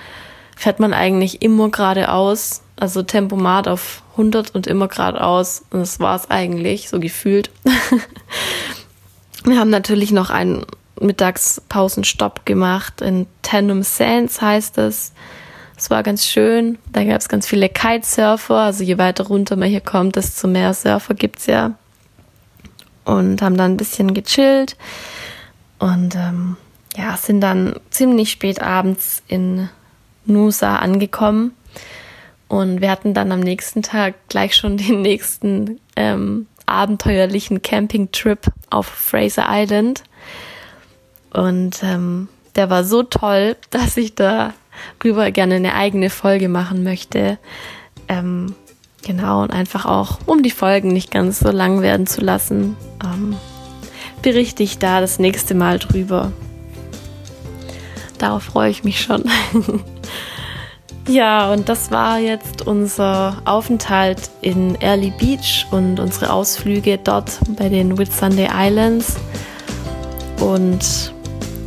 fährt 0.57 0.81
man 0.81 0.93
eigentlich 0.93 1.43
immer 1.43 1.71
geradeaus, 1.71 2.63
also 2.77 3.03
Tempomat 3.03 3.69
auf 3.69 4.03
100 4.13 4.55
und 4.55 4.67
immer 4.67 4.89
geradeaus. 4.89 5.65
Und 5.71 5.81
das 5.81 6.01
war 6.01 6.17
es 6.17 6.31
eigentlich, 6.31 6.89
so 6.89 6.99
gefühlt. 6.99 7.51
wir 9.45 9.59
haben 9.59 9.71
natürlich 9.71 10.11
noch 10.11 10.31
einen 10.31 10.65
Mittagspausenstopp 11.01 12.45
gemacht 12.45 13.01
in 13.01 13.27
Tandem 13.43 13.83
Sands 13.83 14.41
heißt 14.41 14.79
es. 14.79 15.13
Es 15.79 15.91
war 15.91 16.03
ganz 16.03 16.27
schön. 16.27 16.77
Da 16.93 17.05
gab 17.05 17.21
es 17.21 17.29
ganz 17.29 17.47
viele 17.47 17.69
Kitesurfer. 17.69 18.57
Also 18.57 18.83
je 18.83 18.99
weiter 18.99 19.29
runter 19.29 19.55
man 19.55 19.69
hier 19.69 19.81
kommt, 19.81 20.17
desto 20.17 20.49
mehr 20.49 20.75
Surfer 20.75 21.15
gibt's 21.15 21.47
ja. 21.47 21.75
Und 23.05 23.41
haben 23.41 23.57
dann 23.57 23.73
ein 23.73 23.77
bisschen 23.77 24.13
gechillt. 24.13 24.77
Und 25.79 26.17
ähm, 26.17 26.57
ja, 26.97 27.17
sind 27.17 27.41
dann 27.41 27.79
ziemlich 27.91 28.33
spät 28.33 28.61
abends 28.61 29.23
in 29.29 29.69
Nusa 30.27 30.77
angekommen. 30.77 31.53
Und 32.49 32.81
wir 32.81 32.91
hatten 32.91 33.15
dann 33.15 33.31
am 33.31 33.41
nächsten 33.41 33.83
Tag 33.83 34.15
gleich 34.29 34.57
schon 34.57 34.77
den 34.79 35.01
nächsten 35.01 35.81
ähm, 35.95 36.49
abenteuerlichen 36.67 37.63
Campingtrip 37.63 38.49
auf 38.69 38.87
Fraser 38.87 39.47
Island. 39.49 40.03
Und 41.33 41.85
ähm, 41.85 42.29
der 42.57 42.69
war 42.69 42.83
so 42.83 43.05
toll, 43.05 43.55
dass 43.71 43.97
ich 43.97 44.17
da 44.17 44.55
rüber 45.03 45.31
gerne 45.31 45.57
eine 45.57 45.75
eigene 45.75 46.11
Folge 46.11 46.49
machen 46.49 46.83
möchte. 46.83 47.39
Ähm, 48.09 48.55
genau, 49.03 49.43
und 49.43 49.51
einfach 49.51 49.87
auch, 49.87 50.19
um 50.27 50.43
die 50.43 50.51
Folgen 50.51 50.89
nicht 50.89 51.11
ganz 51.11 51.41
so 51.41 51.51
lang 51.51 51.83
werden 51.83 52.07
zu 52.07 52.21
lassen, 52.21 52.77
ähm, 53.05 53.37
berichte 54.23 54.63
ich 54.63 54.79
da 54.79 55.01
das 55.01 55.19
nächste 55.19 55.55
Mal 55.55 55.79
drüber. 55.79 56.33
Darauf 58.19 58.43
freue 58.43 58.71
ich 58.71 58.83
mich 58.83 59.01
schon. 59.01 59.25
ja, 61.09 61.53
und 61.53 61.69
das 61.69 61.91
war 61.91 62.19
jetzt 62.19 62.67
unser 62.67 63.41
Aufenthalt 63.45 64.31
in 64.43 64.75
Early 64.81 65.13
Beach 65.19 65.67
und 65.71 66.01
unsere 66.01 66.33
Ausflüge 66.33 66.99
dort 66.99 67.39
bei 67.57 67.69
den 67.69 67.97
Whitsunday 67.97 68.49
Islands. 68.53 69.17
Und 70.41 71.13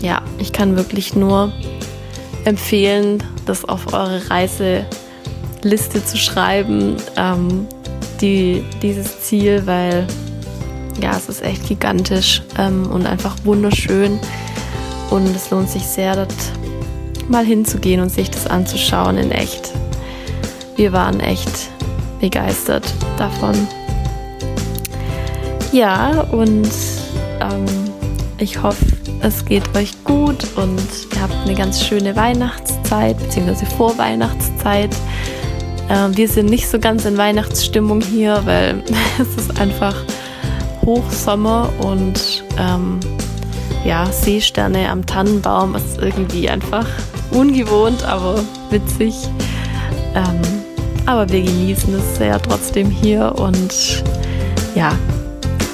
ja, 0.02 0.22
ich 0.40 0.52
kann 0.52 0.76
wirklich 0.76 1.16
nur 1.16 1.54
empfehlen, 2.46 3.24
das 3.46 3.66
auf 3.66 3.94
eure 3.94 4.22
Reiseliste 4.30 6.04
zu 6.06 6.18
schreiben, 6.18 6.98
ähm, 7.18 7.68
die, 8.20 8.64
dieses 8.82 9.22
Ziel, 9.22 9.64
weil 9.66 10.08
ja, 11.02 11.18
es 11.18 11.30
ist 11.30 11.42
echt 11.44 11.68
gigantisch 11.68 12.42
ähm, 12.58 12.90
und 12.92 13.06
einfach 13.08 13.36
wunderschön. 13.44 14.20
Und 15.10 15.36
es 15.36 15.50
lohnt 15.50 15.70
sich 15.70 15.84
sehr, 15.84 16.16
dort 16.16 16.34
mal 17.28 17.46
hinzugehen 17.46 18.02
und 18.02 18.10
sich 18.10 18.30
das 18.30 18.48
anzuschauen 18.48 19.18
in 19.18 19.32
echt. 19.32 19.72
Wir 20.76 20.94
waren 20.94 21.20
echt 21.20 21.70
begeistert 22.20 22.94
davon. 23.18 23.68
Ja, 25.72 26.22
und 26.32 26.70
ähm, 27.40 27.66
ich 28.38 28.62
hoffe, 28.62 28.86
es 29.22 29.46
geht 29.46 29.64
euch 29.76 30.04
gut 30.04 30.46
und 30.56 30.82
ihr 31.14 31.22
habt 31.22 31.36
eine 31.46 31.56
ganz 31.56 31.84
schöne 31.84 32.16
Weihnachtszeit 32.16 33.18
bzw. 33.18 33.66
Vorweihnachtszeit. 33.78 34.96
Ähm, 35.90 36.16
wir 36.18 36.28
sind 36.28 36.48
nicht 36.48 36.68
so 36.68 36.80
ganz 36.80 37.06
in 37.06 37.18
Weihnachtsstimmung 37.18 38.02
hier, 38.02 38.42
weil 38.46 38.84
es 39.20 39.44
ist 39.44 39.60
einfach 39.60 39.96
Hochsommer 40.86 41.70
und 41.80 42.44
ähm, 42.58 43.00
ja, 43.86 44.06
Seesterne 44.08 44.90
am 44.90 45.06
Tannenbaum 45.06 45.76
ist 45.76 46.00
irgendwie 46.00 46.50
einfach 46.50 46.88
ungewohnt, 47.32 48.04
aber 48.04 48.44
witzig. 48.70 49.16
Ähm, 50.16 50.42
aber 51.06 51.30
wir 51.30 51.42
genießen 51.42 51.94
es 51.96 52.20
ja 52.20 52.38
trotzdem 52.40 52.90
hier 52.90 53.34
und 53.38 54.04
ja, 54.76 54.94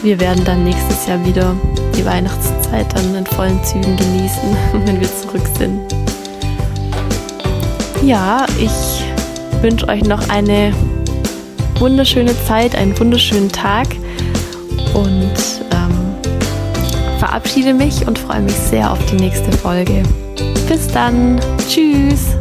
wir 0.03 0.19
werden 0.19 0.43
dann 0.45 0.63
nächstes 0.63 1.07
Jahr 1.07 1.23
wieder 1.25 1.55
die 1.97 2.05
Weihnachtszeit 2.05 2.85
dann 2.93 3.15
in 3.15 3.25
vollen 3.25 3.61
Zügen 3.63 3.97
genießen, 3.97 4.55
wenn 4.85 4.99
wir 4.99 5.09
zurück 5.21 5.47
sind. 5.57 5.81
Ja, 8.03 8.45
ich 8.59 9.03
wünsche 9.61 9.87
euch 9.87 10.03
noch 10.03 10.29
eine 10.29 10.71
wunderschöne 11.79 12.33
Zeit, 12.45 12.75
einen 12.75 12.97
wunderschönen 12.99 13.51
Tag 13.51 13.87
und 14.93 15.33
ähm, 15.71 16.15
verabschiede 17.19 17.73
mich 17.73 18.07
und 18.07 18.17
freue 18.17 18.41
mich 18.41 18.55
sehr 18.55 18.91
auf 18.91 18.99
die 19.11 19.15
nächste 19.15 19.51
Folge. 19.51 20.03
Bis 20.67 20.87
dann. 20.87 21.39
Tschüss. 21.67 22.36